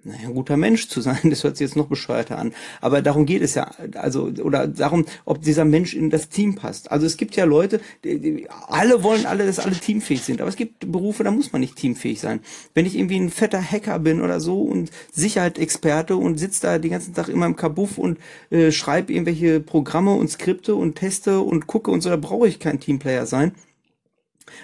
naja, 0.03 0.29
ein 0.29 0.33
guter 0.33 0.55
Mensch 0.55 0.87
zu 0.87 1.01
sein, 1.01 1.19
das 1.29 1.43
hört 1.43 1.57
sich 1.57 1.67
jetzt 1.67 1.75
noch 1.75 1.87
bescheuerter 1.87 2.37
an. 2.37 2.53
Aber 2.81 3.01
darum 3.01 3.25
geht 3.25 3.41
es 3.41 3.55
ja, 3.55 3.69
also, 3.95 4.31
oder 4.41 4.67
darum, 4.67 5.05
ob 5.25 5.41
dieser 5.41 5.65
Mensch 5.65 5.93
in 5.93 6.09
das 6.09 6.29
Team 6.29 6.55
passt. 6.55 6.91
Also 6.91 7.05
es 7.05 7.17
gibt 7.17 7.35
ja 7.35 7.45
Leute, 7.45 7.81
die, 8.03 8.19
die, 8.19 8.47
alle 8.49 9.03
wollen 9.03 9.25
alle, 9.25 9.45
dass 9.45 9.59
alle 9.59 9.75
teamfähig 9.75 10.21
sind. 10.21 10.41
Aber 10.41 10.49
es 10.49 10.55
gibt 10.55 10.91
Berufe, 10.91 11.23
da 11.23 11.31
muss 11.31 11.51
man 11.51 11.61
nicht 11.61 11.75
teamfähig 11.75 12.19
sein. 12.19 12.39
Wenn 12.73 12.85
ich 12.85 12.97
irgendwie 12.97 13.19
ein 13.19 13.29
fetter 13.29 13.61
Hacker 13.61 13.99
bin 13.99 14.21
oder 14.21 14.39
so 14.39 14.61
und 14.61 14.89
Sicherheitsexperte 15.11 16.15
und 16.15 16.39
sitze 16.39 16.61
da 16.61 16.77
den 16.77 16.91
ganzen 16.91 17.13
Tag 17.13 17.27
immer 17.27 17.45
im 17.45 17.55
Kabuff 17.55 17.97
und 17.97 18.19
äh, 18.49 18.71
schreibe 18.71 19.11
irgendwelche 19.11 19.59
Programme 19.59 20.13
und 20.13 20.29
Skripte 20.29 20.75
und 20.75 20.95
teste 20.95 21.41
und 21.41 21.67
gucke 21.67 21.91
und 21.91 22.01
so, 22.01 22.09
da 22.09 22.17
brauche 22.17 22.47
ich 22.47 22.59
kein 22.59 22.79
Teamplayer 22.79 23.25
sein 23.25 23.53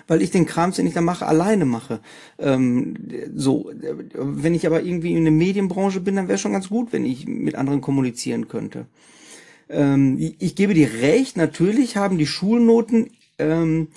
weil 0.07 0.21
ich 0.21 0.31
den 0.31 0.45
Kram, 0.45 0.71
den 0.71 0.87
ich 0.87 0.93
da 0.93 1.01
mache, 1.01 1.25
alleine 1.25 1.65
mache. 1.65 1.99
Ähm, 2.39 2.95
so, 3.35 3.71
wenn 4.13 4.53
ich 4.53 4.65
aber 4.65 4.83
irgendwie 4.83 5.13
in 5.13 5.23
der 5.23 5.31
Medienbranche 5.31 6.01
bin, 6.01 6.15
dann 6.15 6.27
wäre 6.27 6.37
schon 6.37 6.53
ganz 6.53 6.69
gut, 6.69 6.93
wenn 6.93 7.05
ich 7.05 7.27
mit 7.27 7.55
anderen 7.55 7.81
kommunizieren 7.81 8.47
könnte. 8.47 8.85
ähm, 9.69 10.17
ich, 10.39 10.55
gebe 10.55 10.73
dir 10.73 10.89
recht, 11.01 11.37
natürlich 11.37 11.97
haben 11.97 12.17
die 12.17 12.27
Schulnoten 12.27 13.11
ähm, 13.39 13.87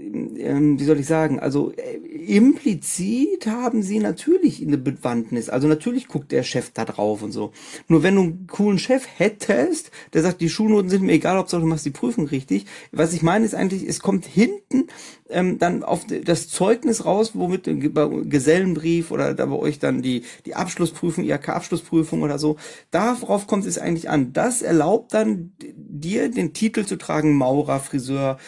ähm, 0.00 0.78
wie 0.80 0.84
soll 0.84 0.98
ich 0.98 1.06
sagen, 1.06 1.38
also 1.38 1.72
äh, 1.72 1.96
implizit 2.36 3.46
haben 3.46 3.82
sie 3.82 3.98
natürlich 3.98 4.62
eine 4.62 4.78
Bewandtnis. 4.78 5.48
Also 5.48 5.68
natürlich 5.68 6.08
guckt 6.08 6.32
der 6.32 6.42
Chef 6.42 6.70
da 6.72 6.84
drauf 6.84 7.22
und 7.22 7.32
so. 7.32 7.52
Nur 7.88 8.02
wenn 8.02 8.14
du 8.14 8.22
einen 8.22 8.46
coolen 8.46 8.78
Chef 8.78 9.06
hättest, 9.16 9.90
der 10.12 10.22
sagt, 10.22 10.40
die 10.40 10.48
Schulnoten 10.48 10.90
sind 10.90 11.02
mir 11.02 11.12
egal, 11.12 11.36
Hauptsache 11.36 11.60
du 11.60 11.66
machst 11.66 11.84
die 11.84 11.90
Prüfung 11.90 12.26
richtig. 12.26 12.66
Was 12.92 13.12
ich 13.12 13.22
meine 13.22 13.44
ist 13.44 13.54
eigentlich, 13.54 13.86
es 13.86 14.00
kommt 14.00 14.26
hinten 14.26 14.86
ähm, 15.28 15.58
dann 15.58 15.82
auf 15.82 16.06
das 16.06 16.48
Zeugnis 16.48 17.04
raus, 17.04 17.32
womit 17.34 17.94
bei 17.94 18.08
Gesellenbrief 18.24 19.10
oder 19.10 19.34
da 19.34 19.46
bei 19.46 19.56
euch 19.56 19.78
dann 19.78 20.02
die, 20.02 20.22
die 20.46 20.54
Abschlussprüfung, 20.54 21.24
IHK-Abschlussprüfung 21.24 22.22
oder 22.22 22.38
so, 22.38 22.56
darauf 22.90 23.46
kommt 23.46 23.66
es 23.66 23.78
eigentlich 23.78 24.08
an. 24.08 24.32
Das 24.32 24.62
erlaubt 24.62 25.14
dann 25.14 25.52
dir 25.58 26.30
den 26.30 26.52
Titel 26.52 26.84
zu 26.84 26.96
tragen, 26.96 27.34
Maurer, 27.34 27.80
Friseur, 27.80 28.38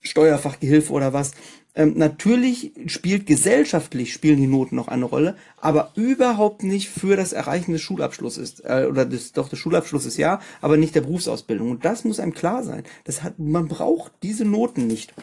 Steuerfachgehilfe 0.00 0.92
oder 0.92 1.12
was. 1.12 1.32
Ähm, 1.74 1.94
natürlich 1.96 2.72
spielt 2.86 3.26
gesellschaftlich 3.26 4.12
spielen 4.12 4.40
die 4.40 4.46
Noten 4.46 4.76
noch 4.76 4.88
eine 4.88 5.04
Rolle, 5.04 5.36
aber 5.58 5.92
überhaupt 5.94 6.62
nicht 6.62 6.88
für 6.88 7.16
das 7.16 7.32
Erreichen 7.32 7.72
des 7.72 7.82
Schulabschlusses 7.82 8.60
äh, 8.64 8.86
oder 8.88 9.04
des, 9.04 9.32
doch 9.32 9.48
des 9.48 9.58
Schulabschlusses 9.58 10.16
ja, 10.16 10.40
aber 10.60 10.76
nicht 10.76 10.94
der 10.94 11.02
Berufsausbildung. 11.02 11.70
Und 11.70 11.84
das 11.84 12.04
muss 12.04 12.20
einem 12.20 12.34
klar 12.34 12.64
sein. 12.64 12.82
Das 13.04 13.22
hat, 13.22 13.38
man 13.38 13.68
braucht 13.68 14.12
diese 14.22 14.44
Noten 14.44 14.86
nicht. 14.86 15.14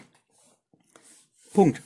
Punkt. 1.54 1.82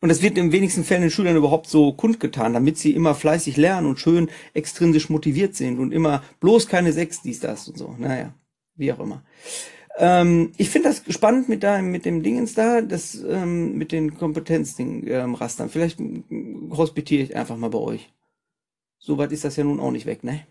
Und 0.00 0.10
das 0.10 0.20
wird 0.20 0.36
in 0.36 0.52
wenigsten 0.52 0.84
Fällen 0.84 1.00
den 1.00 1.10
Schülern 1.10 1.36
überhaupt 1.36 1.66
so 1.66 1.92
kundgetan, 1.92 2.52
damit 2.52 2.76
sie 2.76 2.92
immer 2.92 3.14
fleißig 3.14 3.56
lernen 3.56 3.86
und 3.86 3.98
schön 3.98 4.28
extrinsisch 4.52 5.08
motiviert 5.08 5.54
sind 5.54 5.78
und 5.78 5.92
immer 5.92 6.22
bloß 6.40 6.68
keine 6.68 6.92
Sechs, 6.92 7.22
dies, 7.22 7.40
das 7.40 7.68
und 7.68 7.78
so. 7.78 7.94
Naja, 7.98 8.34
wie 8.74 8.92
auch 8.92 9.00
immer. 9.00 9.22
Ähm, 9.96 10.52
ich 10.56 10.70
finde 10.70 10.88
das 10.88 11.02
spannend 11.14 11.48
mit 11.48 11.62
deinem, 11.62 11.90
mit 11.90 12.04
dem 12.04 12.22
Dingens 12.22 12.54
da, 12.54 12.80
das 12.80 13.14
ähm, 13.14 13.76
mit 13.76 13.92
den 13.92 14.14
Kompetenzding-Rastern. 14.16 15.66
Ähm, 15.66 15.70
Vielleicht 15.70 15.98
hospitiere 16.70 17.22
ich 17.22 17.36
einfach 17.36 17.56
mal 17.56 17.70
bei 17.70 17.78
euch. 17.78 18.12
Soweit 18.98 19.32
ist 19.32 19.44
das 19.44 19.56
ja 19.56 19.64
nun 19.64 19.80
auch 19.80 19.90
nicht 19.90 20.06
weg, 20.06 20.24
ne? 20.24 20.46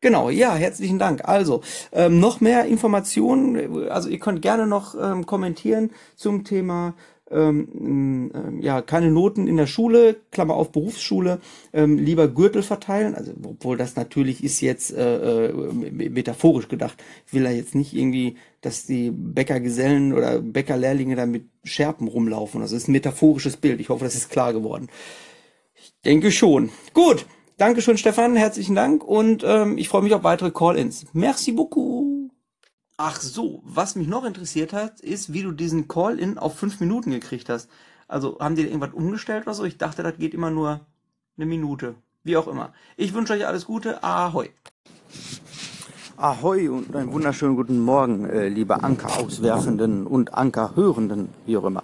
Genau, 0.00 0.30
ja, 0.30 0.54
herzlichen 0.54 0.98
Dank. 0.98 1.26
Also, 1.26 1.62
ähm, 1.92 2.20
noch 2.20 2.40
mehr 2.40 2.66
Informationen, 2.66 3.88
also 3.88 4.08
ihr 4.08 4.18
könnt 4.18 4.42
gerne 4.42 4.66
noch 4.66 4.94
ähm, 4.94 5.24
kommentieren 5.26 5.90
zum 6.16 6.44
Thema 6.44 6.94
ähm, 7.30 8.30
ähm, 8.34 8.60
ja, 8.60 8.82
keine 8.82 9.10
Noten 9.10 9.48
in 9.48 9.56
der 9.56 9.66
Schule, 9.66 10.16
Klammer 10.30 10.54
auf 10.54 10.70
Berufsschule, 10.70 11.40
ähm, 11.72 11.98
lieber 11.98 12.28
Gürtel 12.28 12.62
verteilen, 12.62 13.14
also 13.14 13.32
obwohl 13.44 13.76
das 13.76 13.96
natürlich 13.96 14.44
ist 14.44 14.60
jetzt 14.60 14.92
äh, 14.92 15.46
äh, 15.46 15.52
metaphorisch 16.10 16.68
gedacht. 16.68 17.02
Ich 17.26 17.34
will 17.34 17.44
da 17.44 17.50
jetzt 17.50 17.74
nicht 17.74 17.94
irgendwie, 17.94 18.36
dass 18.60 18.86
die 18.86 19.10
Bäckergesellen 19.10 20.12
oder 20.12 20.40
Bäckerlehrlinge 20.40 21.16
da 21.16 21.26
mit 21.26 21.46
Scherpen 21.64 22.08
rumlaufen. 22.08 22.60
Das 22.60 22.72
ist 22.72 22.88
ein 22.88 22.92
metaphorisches 22.92 23.56
Bild. 23.56 23.80
Ich 23.80 23.88
hoffe, 23.88 24.04
das 24.04 24.14
ist 24.14 24.30
klar 24.30 24.52
geworden. 24.52 24.88
Ich 25.74 25.92
denke 26.04 26.30
schon. 26.30 26.70
Gut. 26.94 27.26
Dankeschön, 27.58 27.96
Stefan. 27.96 28.36
Herzlichen 28.36 28.74
Dank. 28.74 29.02
Und 29.02 29.42
ähm, 29.46 29.78
ich 29.78 29.88
freue 29.88 30.02
mich 30.02 30.12
auf 30.12 30.24
weitere 30.24 30.50
Call-ins. 30.50 31.06
Merci 31.14 31.52
beaucoup. 31.52 32.15
Ach 32.98 33.20
so, 33.20 33.60
was 33.62 33.94
mich 33.94 34.08
noch 34.08 34.24
interessiert 34.24 34.72
hat, 34.72 35.00
ist, 35.00 35.30
wie 35.34 35.42
du 35.42 35.52
diesen 35.52 35.86
Call-In 35.86 36.38
auf 36.38 36.56
fünf 36.56 36.80
Minuten 36.80 37.10
gekriegt 37.10 37.50
hast. 37.50 37.68
Also 38.08 38.38
haben 38.40 38.56
die 38.56 38.62
irgendwas 38.62 38.94
umgestellt 38.94 39.42
oder 39.42 39.52
so? 39.52 39.64
Ich 39.64 39.76
dachte, 39.76 40.02
das 40.02 40.16
geht 40.16 40.32
immer 40.32 40.50
nur 40.50 40.80
eine 41.36 41.44
Minute. 41.44 41.94
Wie 42.24 42.38
auch 42.38 42.48
immer. 42.48 42.72
Ich 42.96 43.12
wünsche 43.12 43.34
euch 43.34 43.46
alles 43.46 43.66
Gute. 43.66 44.02
Ahoi. 44.02 44.48
Ahoi 46.16 46.70
und 46.70 46.96
einen 46.96 47.12
wunderschönen 47.12 47.56
guten 47.56 47.80
Morgen, 47.80 48.24
äh, 48.30 48.48
liebe 48.48 48.82
Anker-Auswerfenden 48.82 50.06
und 50.06 50.32
Anker-Hörenden, 50.32 51.28
wie 51.44 51.58
auch 51.58 51.64
immer. 51.64 51.82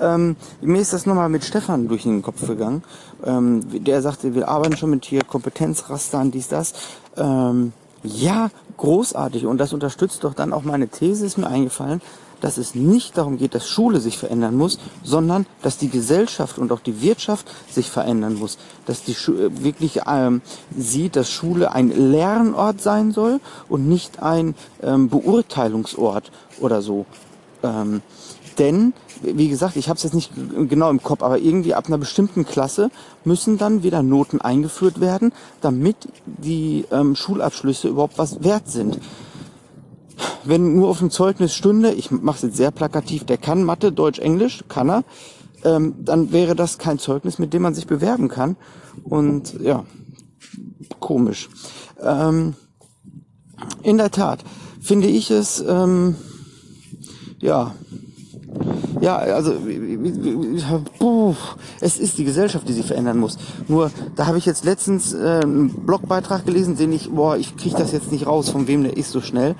Ähm, 0.00 0.36
mir 0.62 0.80
ist 0.80 0.94
das 0.94 1.04
nochmal 1.04 1.28
mit 1.28 1.44
Stefan 1.44 1.88
durch 1.88 2.04
den 2.04 2.22
Kopf 2.22 2.46
gegangen. 2.46 2.82
Ähm, 3.22 3.84
der 3.84 4.00
sagte, 4.00 4.34
wir 4.34 4.48
arbeiten 4.48 4.78
schon 4.78 4.88
mit 4.88 5.04
hier 5.04 5.24
Kompetenzrastern, 5.24 6.30
dies, 6.30 6.48
das. 6.48 6.72
Ähm, 7.18 7.74
ja, 8.04 8.50
großartig. 8.76 9.46
Und 9.46 9.58
das 9.58 9.72
unterstützt 9.72 10.24
doch 10.24 10.34
dann 10.34 10.52
auch 10.52 10.62
meine 10.62 10.88
These, 10.88 11.24
ist 11.24 11.38
mir 11.38 11.48
eingefallen, 11.48 12.02
dass 12.40 12.58
es 12.58 12.74
nicht 12.74 13.16
darum 13.16 13.38
geht, 13.38 13.54
dass 13.54 13.66
Schule 13.66 14.00
sich 14.00 14.18
verändern 14.18 14.54
muss, 14.54 14.78
sondern 15.02 15.46
dass 15.62 15.78
die 15.78 15.88
Gesellschaft 15.88 16.58
und 16.58 16.70
auch 16.72 16.80
die 16.80 17.00
Wirtschaft 17.00 17.50
sich 17.70 17.90
verändern 17.90 18.34
muss. 18.34 18.58
Dass 18.84 19.02
die 19.02 19.14
Schule 19.14 19.46
äh, 19.46 19.64
wirklich 19.64 20.00
ähm, 20.06 20.42
sieht, 20.76 21.16
dass 21.16 21.30
Schule 21.30 21.72
ein 21.72 21.88
Lernort 22.12 22.82
sein 22.82 23.12
soll 23.12 23.40
und 23.70 23.88
nicht 23.88 24.22
ein 24.22 24.54
ähm, 24.82 25.08
Beurteilungsort 25.08 26.30
oder 26.60 26.82
so. 26.82 27.06
Ähm, 27.62 28.02
denn 28.58 28.92
wie 29.22 29.48
gesagt, 29.48 29.76
ich 29.76 29.88
habe 29.88 29.96
es 29.96 30.02
jetzt 30.02 30.14
nicht 30.14 30.32
genau 30.68 30.90
im 30.90 31.02
Kopf, 31.02 31.22
aber 31.22 31.38
irgendwie 31.38 31.74
ab 31.74 31.86
einer 31.86 31.98
bestimmten 31.98 32.44
Klasse 32.44 32.90
müssen 33.24 33.58
dann 33.58 33.82
wieder 33.82 34.02
Noten 34.02 34.40
eingeführt 34.40 35.00
werden, 35.00 35.32
damit 35.60 35.96
die 36.24 36.84
ähm, 36.90 37.16
Schulabschlüsse 37.16 37.88
überhaupt 37.88 38.18
was 38.18 38.42
wert 38.42 38.68
sind. 38.68 38.98
Wenn 40.44 40.74
nur 40.76 40.88
auf 40.88 40.98
dem 40.98 41.10
Zeugnis 41.10 41.54
stünde, 41.54 41.92
ich 41.92 42.10
mache 42.10 42.36
es 42.36 42.42
jetzt 42.42 42.56
sehr 42.56 42.70
plakativ, 42.70 43.24
der 43.24 43.38
kann 43.38 43.64
Mathe, 43.64 43.92
Deutsch, 43.92 44.18
Englisch, 44.18 44.64
kann 44.68 44.90
er, 44.90 45.04
ähm, 45.64 45.94
dann 46.04 46.32
wäre 46.32 46.54
das 46.54 46.78
kein 46.78 46.98
Zeugnis, 46.98 47.38
mit 47.38 47.52
dem 47.52 47.62
man 47.62 47.74
sich 47.74 47.86
bewerben 47.86 48.28
kann. 48.28 48.56
Und 49.02 49.60
ja, 49.60 49.84
komisch. 51.00 51.48
Ähm, 52.00 52.54
in 53.82 53.96
der 53.96 54.10
Tat 54.10 54.44
finde 54.80 55.08
ich 55.08 55.30
es, 55.30 55.64
ähm, 55.66 56.16
ja, 57.40 57.74
ja, 59.00 59.16
also 59.16 59.54
puh, 60.98 61.34
es 61.80 61.98
ist 61.98 62.18
die 62.18 62.24
Gesellschaft, 62.24 62.68
die 62.68 62.72
sich 62.72 62.86
verändern 62.86 63.18
muss. 63.18 63.38
Nur 63.68 63.90
da 64.16 64.26
habe 64.26 64.38
ich 64.38 64.46
jetzt 64.46 64.64
letztens 64.64 65.12
äh, 65.12 65.40
einen 65.42 65.70
Blogbeitrag 65.86 66.46
gelesen, 66.46 66.76
den 66.76 66.92
ich, 66.92 67.10
boah, 67.10 67.36
ich 67.36 67.56
kriege 67.56 67.76
das 67.76 67.92
jetzt 67.92 68.12
nicht 68.12 68.26
raus, 68.26 68.48
von 68.48 68.66
wem 68.66 68.82
der 68.82 68.96
ist 68.96 69.10
so 69.10 69.20
schnell, 69.20 69.56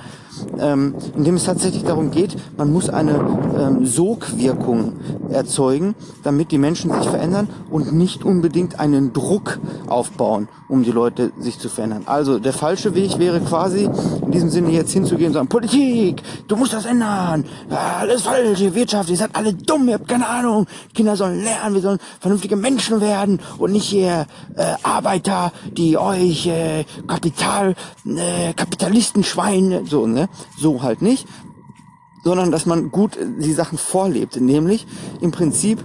ähm, 0.59 0.95
in 1.17 1.25
dem 1.25 1.37
es 1.37 1.45
tatsächlich 1.45 1.85
darum 1.85 2.11
geht, 2.11 2.37
man 2.57 2.73
muss 2.73 2.89
eine 2.89 3.13
ähm, 3.59 3.87
Sogwirkung 3.87 4.95
erzeugen, 5.31 5.95
damit 6.23 6.51
die 6.51 6.59
Menschen 6.59 6.93
sich 6.93 7.09
verändern 7.09 7.49
und 7.71 7.93
nicht 7.93 8.25
unbedingt 8.25 8.81
einen 8.81 9.13
Druck 9.13 9.59
aufbauen, 9.87 10.49
um 10.69 10.83
die 10.83 10.91
Leute 10.91 11.33
sich 11.39 11.59
zu 11.59 11.69
verändern. 11.69 12.03
Also 12.07 12.39
der 12.39 12.53
falsche 12.53 12.95
Weg 12.95 13.19
wäre 13.19 13.41
quasi 13.41 13.89
in 14.25 14.31
diesem 14.31 14.51
Sinne 14.51 14.71
jetzt 14.71 14.93
hinzugehen 14.93 15.29
und 15.29 15.35
sagen, 15.35 15.49
Politik, 15.49 16.23
du 16.49 16.57
musst 16.57 16.73
das 16.73 16.87
ändern, 16.87 17.45
alles 17.71 18.23
falsch, 18.23 18.61
Wirtschaft, 18.75 19.11
ihr 19.11 19.17
seid 19.17 19.31
alle 19.35 19.53
dumm, 19.53 19.89
ihr 19.89 19.95
habt 19.95 20.09
keine 20.09 20.29
Ahnung, 20.29 20.67
Kinder 20.95 21.17
sollen 21.17 21.43
lernen, 21.43 21.75
wir 21.75 21.83
sollen 21.83 21.99
vernünftige 22.21 22.57
Menschen 22.57 23.01
werden 23.01 23.41
und 23.59 23.73
nicht 23.73 23.87
hier 23.87 24.27
äh, 24.57 24.75
Arbeiter, 24.83 25.53
die 25.73 25.99
euch 25.99 26.47
äh, 26.47 26.85
Kapital, 27.07 27.75
äh, 28.07 28.53
Kapitalistenschweine, 28.55 29.83
so, 29.87 30.07
ne? 30.07 30.24
So 30.57 30.83
halt 30.83 31.03
nicht. 31.03 31.27
Sondern 32.23 32.51
dass 32.51 32.65
man 32.67 32.91
gut 32.91 33.19
die 33.21 33.53
Sachen 33.53 33.77
vorlebt, 33.77 34.41
nämlich 34.41 34.87
im 35.21 35.31
Prinzip 35.31 35.85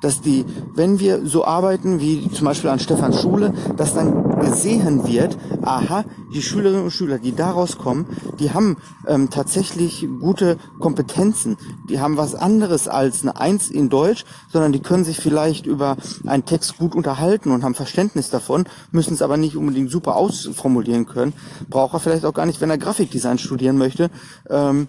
dass 0.00 0.20
die, 0.20 0.44
wenn 0.74 1.00
wir 1.00 1.26
so 1.26 1.44
arbeiten 1.44 2.00
wie 2.00 2.30
zum 2.30 2.46
Beispiel 2.46 2.70
an 2.70 2.78
Stefans 2.78 3.20
Schule, 3.20 3.52
dass 3.76 3.94
dann 3.94 4.40
gesehen 4.40 5.06
wird, 5.06 5.36
aha, 5.62 6.04
die 6.32 6.42
Schülerinnen 6.42 6.84
und 6.84 6.90
Schüler, 6.90 7.18
die 7.18 7.34
daraus 7.34 7.78
kommen, 7.78 8.06
die 8.38 8.52
haben 8.52 8.76
ähm, 9.06 9.30
tatsächlich 9.30 10.06
gute 10.20 10.58
Kompetenzen. 10.78 11.56
Die 11.88 12.00
haben 12.00 12.16
was 12.16 12.34
anderes 12.34 12.88
als 12.88 13.22
eine 13.22 13.40
Eins 13.40 13.70
in 13.70 13.88
Deutsch, 13.88 14.24
sondern 14.52 14.72
die 14.72 14.80
können 14.80 15.04
sich 15.04 15.18
vielleicht 15.18 15.66
über 15.66 15.96
einen 16.26 16.44
Text 16.44 16.78
gut 16.78 16.94
unterhalten 16.94 17.50
und 17.50 17.64
haben 17.64 17.74
Verständnis 17.74 18.30
davon, 18.30 18.64
müssen 18.92 19.14
es 19.14 19.22
aber 19.22 19.36
nicht 19.36 19.56
unbedingt 19.56 19.90
super 19.90 20.16
ausformulieren 20.16 21.06
können. 21.06 21.32
Braucht 21.68 21.94
er 21.94 22.00
vielleicht 22.00 22.24
auch 22.24 22.34
gar 22.34 22.46
nicht, 22.46 22.60
wenn 22.60 22.70
er 22.70 22.78
Grafikdesign 22.78 23.38
studieren 23.38 23.78
möchte. 23.78 24.10
Ähm, 24.48 24.88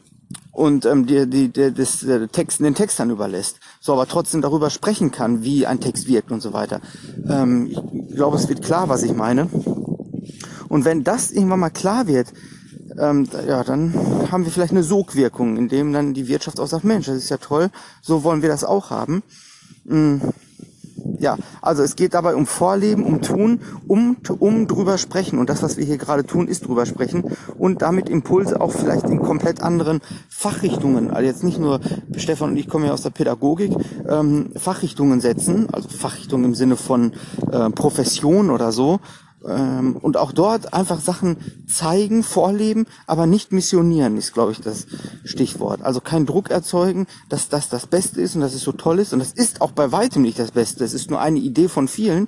und 0.51 0.85
ähm, 0.85 1.05
die, 1.05 1.29
die, 1.29 1.49
die, 1.49 1.73
das, 1.73 1.99
der 1.99 2.27
Text, 2.29 2.59
den 2.59 2.75
Text 2.75 2.99
dann 2.99 3.09
überlässt. 3.09 3.59
So, 3.79 3.93
aber 3.93 4.07
trotzdem 4.07 4.41
darüber 4.41 4.69
sprechen 4.69 5.11
kann, 5.11 5.43
wie 5.43 5.67
ein 5.67 5.79
Text 5.79 6.07
wirkt 6.07 6.31
und 6.31 6.41
so 6.41 6.53
weiter. 6.53 6.81
Ähm, 7.29 7.67
ich 7.67 8.15
glaube, 8.15 8.37
es 8.37 8.49
wird 8.49 8.63
klar, 8.63 8.89
was 8.89 9.03
ich 9.03 9.13
meine. 9.13 9.49
Und 10.67 10.83
wenn 10.83 11.03
das 11.03 11.31
irgendwann 11.31 11.59
mal 11.59 11.69
klar 11.69 12.07
wird, 12.07 12.33
ähm, 12.97 13.27
ja, 13.47 13.63
dann 13.63 13.93
haben 14.31 14.45
wir 14.45 14.51
vielleicht 14.51 14.71
eine 14.71 14.83
Sogwirkung, 14.83 15.57
in 15.57 15.69
dem 15.69 15.93
dann 15.93 16.13
die 16.13 16.27
Wirtschaft 16.27 16.59
auch 16.59 16.67
sagt, 16.67 16.83
Mensch, 16.83 17.05
das 17.05 17.17
ist 17.17 17.29
ja 17.29 17.37
toll, 17.37 17.69
so 18.01 18.23
wollen 18.23 18.41
wir 18.41 18.49
das 18.49 18.63
auch 18.63 18.89
haben. 18.89 19.23
Mhm 19.85 20.21
ja, 21.19 21.37
also 21.61 21.83
es 21.83 21.95
geht 21.95 22.13
dabei 22.13 22.35
um 22.35 22.45
Vorleben, 22.45 23.03
um 23.03 23.21
Tun, 23.21 23.61
um, 23.87 24.17
um 24.39 24.67
drüber 24.67 24.97
sprechen. 24.97 25.39
Und 25.39 25.49
das, 25.49 25.63
was 25.63 25.77
wir 25.77 25.85
hier 25.85 25.97
gerade 25.97 26.25
tun, 26.25 26.47
ist 26.47 26.67
drüber 26.67 26.85
sprechen 26.85 27.23
und 27.57 27.81
damit 27.81 28.09
Impulse 28.09 28.59
auch 28.61 28.71
vielleicht 28.71 29.09
in 29.09 29.19
komplett 29.19 29.61
anderen 29.61 30.01
Fachrichtungen, 30.29 31.11
also 31.11 31.25
jetzt 31.25 31.43
nicht 31.43 31.59
nur, 31.59 31.79
Stefan 32.15 32.51
und 32.51 32.57
ich 32.57 32.67
kommen 32.67 32.85
ja 32.85 32.93
aus 32.93 33.01
der 33.01 33.09
Pädagogik, 33.09 33.71
ähm, 34.07 34.51
Fachrichtungen 34.55 35.21
setzen, 35.21 35.67
also 35.71 35.89
Fachrichtungen 35.89 36.45
im 36.45 36.55
Sinne 36.55 36.75
von 36.75 37.13
äh, 37.51 37.69
Profession 37.69 38.49
oder 38.49 38.71
so, 38.71 38.99
Ähm, 39.47 39.95
und 39.95 40.17
auch 40.17 40.31
dort 40.31 40.73
einfach 40.73 40.99
Sachen 40.99 41.37
zeigen, 41.67 42.23
vorleben, 42.23 42.85
aber 43.05 43.25
nicht 43.25 43.51
missionieren, 43.51 44.17
ist, 44.17 44.33
glaube 44.33 44.51
ich, 44.51 44.59
das 44.59 44.87
Stichwort. 45.23 45.81
Also 45.81 46.01
kein 46.01 46.25
Druck 46.25 46.49
erzeugen, 46.49 47.07
dass 47.29 47.47
das 47.47 47.69
das 47.69 47.87
Beste 47.87 48.21
ist 48.21 48.35
und 48.35 48.41
dass 48.41 48.53
es 48.53 48.61
so 48.61 48.73
toll 48.73 48.99
ist. 48.99 49.13
Und 49.13 49.19
das 49.19 49.31
ist 49.31 49.61
auch 49.61 49.71
bei 49.71 49.91
weitem 49.91 50.21
nicht 50.21 50.37
das 50.37 50.51
Beste. 50.51 50.83
Es 50.83 50.93
ist 50.93 51.09
nur 51.09 51.21
eine 51.21 51.39
Idee 51.39 51.69
von 51.69 51.87
vielen, 51.87 52.27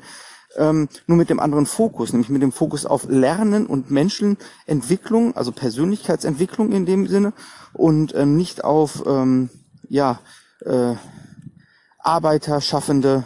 ähm, 0.57 0.87
nur 1.07 1.17
mit 1.17 1.29
dem 1.29 1.39
anderen 1.39 1.65
Fokus, 1.65 2.13
nämlich 2.13 2.29
mit 2.29 2.41
dem 2.41 2.51
Fokus 2.51 2.85
auf 2.85 3.07
Lernen 3.09 3.67
und 3.67 3.91
Menschenentwicklung, 3.91 5.35
also 5.35 5.51
Persönlichkeitsentwicklung 5.51 6.71
in 6.71 6.85
dem 6.85 7.07
Sinne 7.07 7.33
und 7.73 8.15
ähm, 8.15 8.37
nicht 8.37 8.63
auf 8.63 9.03
ähm, 9.05 9.49
ja 9.89 10.19
äh, 10.65 10.95
Arbeiter, 11.99 12.61
Schaffende, 12.61 13.25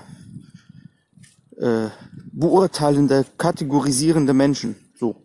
äh, 1.58 1.90
beurteilende, 2.34 3.26
kategorisierende 3.38 4.34
Menschen. 4.34 4.76
So. 5.00 5.16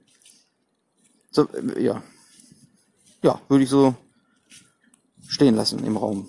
so 1.31 1.49
äh, 1.77 1.83
ja. 1.83 2.03
Ja, 3.23 3.41
würde 3.49 3.65
ich 3.65 3.71
so 3.71 3.95
stehen 5.27 5.57
lassen 5.57 5.85
im 5.85 5.97
Raum. 5.97 6.29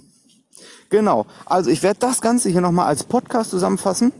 Genau. 0.89 1.27
Also 1.45 1.69
ich 1.69 1.83
werde 1.83 1.99
das 1.99 2.19
Ganze 2.21 2.49
hier 2.49 2.61
nochmal 2.61 2.87
als 2.87 3.03
Podcast 3.03 3.51
zusammenfassen. 3.51 4.11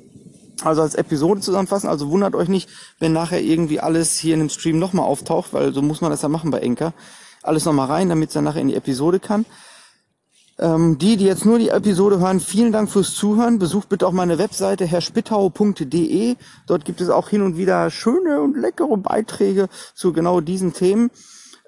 Also 0.62 0.82
als 0.82 0.96
Episode 0.96 1.42
zusammenfassen. 1.42 1.90
Also 1.90 2.12
wundert 2.12 2.36
euch 2.36 2.50
nicht, 2.50 2.70
wenn 3.00 3.14
nachher 3.14 3.42
irgendwie 3.42 3.80
alles 3.80 4.20
hier 4.20 4.36
in 4.36 4.42
dem 4.42 4.50
Stream 4.50 4.78
nochmal 4.78 5.06
auftaucht, 5.06 5.54
weil 5.54 5.74
so 5.74 5.82
muss 5.82 6.02
man 6.02 6.12
das 6.12 6.22
ja 6.22 6.30
machen 6.30 6.52
bei 6.52 6.60
Enker. 6.60 6.94
Alles 7.42 7.66
nochmal 7.66 7.88
rein, 7.88 8.10
damit 8.10 8.30
es 8.30 8.34
dann 8.34 8.44
nachher 8.44 8.62
in 8.62 8.68
die 8.68 8.76
Episode 8.76 9.20
kann. 9.20 9.46
Ähm, 10.60 10.98
die, 10.98 11.16
die 11.16 11.24
jetzt 11.24 11.46
nur 11.46 11.58
die 11.58 11.70
Episode 11.70 12.20
hören, 12.20 12.42
vielen 12.42 12.74
Dank 12.74 12.90
fürs 12.90 13.14
Zuhören. 13.16 13.60
Besucht 13.60 13.88
bitte 13.88 14.06
auch 14.06 14.12
meine 14.12 14.38
Webseite 14.38 14.86
herrspittau.de. 14.86 16.36
Dort 16.68 16.84
gibt 16.84 17.00
es 17.00 17.10
auch 17.10 17.30
hin 17.30 17.42
und 17.42 17.56
wieder 17.56 17.90
schöne 17.90 18.42
und 18.42 18.58
leckere 18.58 18.98
Beiträge 18.98 19.70
zu 19.94 20.12
genau 20.12 20.42
diesen 20.42 20.74
Themen. 20.74 21.12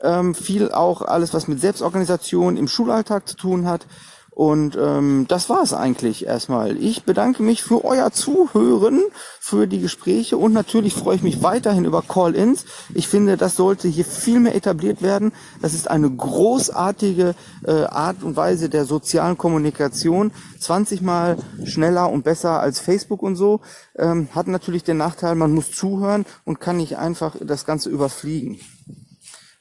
Ähm, 0.02 0.36
viel 0.36 0.72
auch 0.72 1.04
alles, 1.04 1.34
was 1.34 1.48
mit 1.48 1.62
Selbstorganisation 1.62 2.58
im 2.58 2.68
Schulalltag 2.68 3.30
zu 3.30 3.38
tun 3.38 3.66
hat. 3.66 3.88
Und 4.34 4.78
ähm, 4.82 5.26
das 5.28 5.50
war 5.50 5.62
es 5.62 5.74
eigentlich 5.74 6.26
erstmal. 6.26 6.78
Ich 6.78 7.04
bedanke 7.04 7.44
mich 7.44 7.64
für 7.64 7.84
euer 7.84 8.12
Zuhören, 8.12 9.02
für 9.42 9.68
die 9.68 9.82
Gespräche 9.82 10.38
und 10.38 10.54
natürlich 10.54 10.94
freue 10.94 11.18
ich 11.18 11.22
mich 11.22 11.44
weiterhin 11.44 11.84
über 11.84 12.02
Call-ins. 12.02 12.64
Ich 12.94 13.10
finde, 13.10 13.36
das 13.36 13.58
sollte 13.58 13.90
hier 13.90 14.06
viel 14.06 14.40
mehr 14.40 14.56
etabliert 14.56 15.02
werden. 15.02 15.34
Das 15.62 15.74
ist 15.74 15.92
eine 15.92 16.10
großartige 16.10 17.36
äh, 17.68 17.84
Art 17.84 18.24
und 18.24 18.38
Weise 18.38 18.70
der 18.70 18.86
sozialen 18.86 19.38
Kommunikation. 19.38 20.32
20 20.60 21.02
Mal 21.02 21.38
schneller 21.66 22.10
und 22.10 22.24
besser 22.24 22.62
als 22.62 22.80
Facebook 22.80 23.22
und 23.24 23.36
so. 23.36 23.60
Ähm, 23.98 24.30
hat 24.34 24.48
natürlich 24.48 24.86
den 24.86 24.98
Nachteil, 24.98 25.36
man 25.36 25.54
muss 25.54 25.72
zuhören 25.72 26.26
und 26.46 26.62
kann 26.62 26.78
nicht 26.78 26.98
einfach 26.98 27.36
das 27.42 27.66
Ganze 27.66 27.90
überfliegen. 27.90 28.62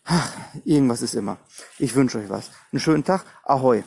Ach, 0.04 0.32
irgendwas 0.64 1.02
ist 1.02 1.14
immer. 1.14 1.38
Ich 1.78 1.96
wünsche 1.96 2.18
euch 2.18 2.30
was. 2.30 2.50
Einen 2.72 2.80
schönen 2.80 3.04
Tag. 3.04 3.24
Ahoi. 3.44 3.82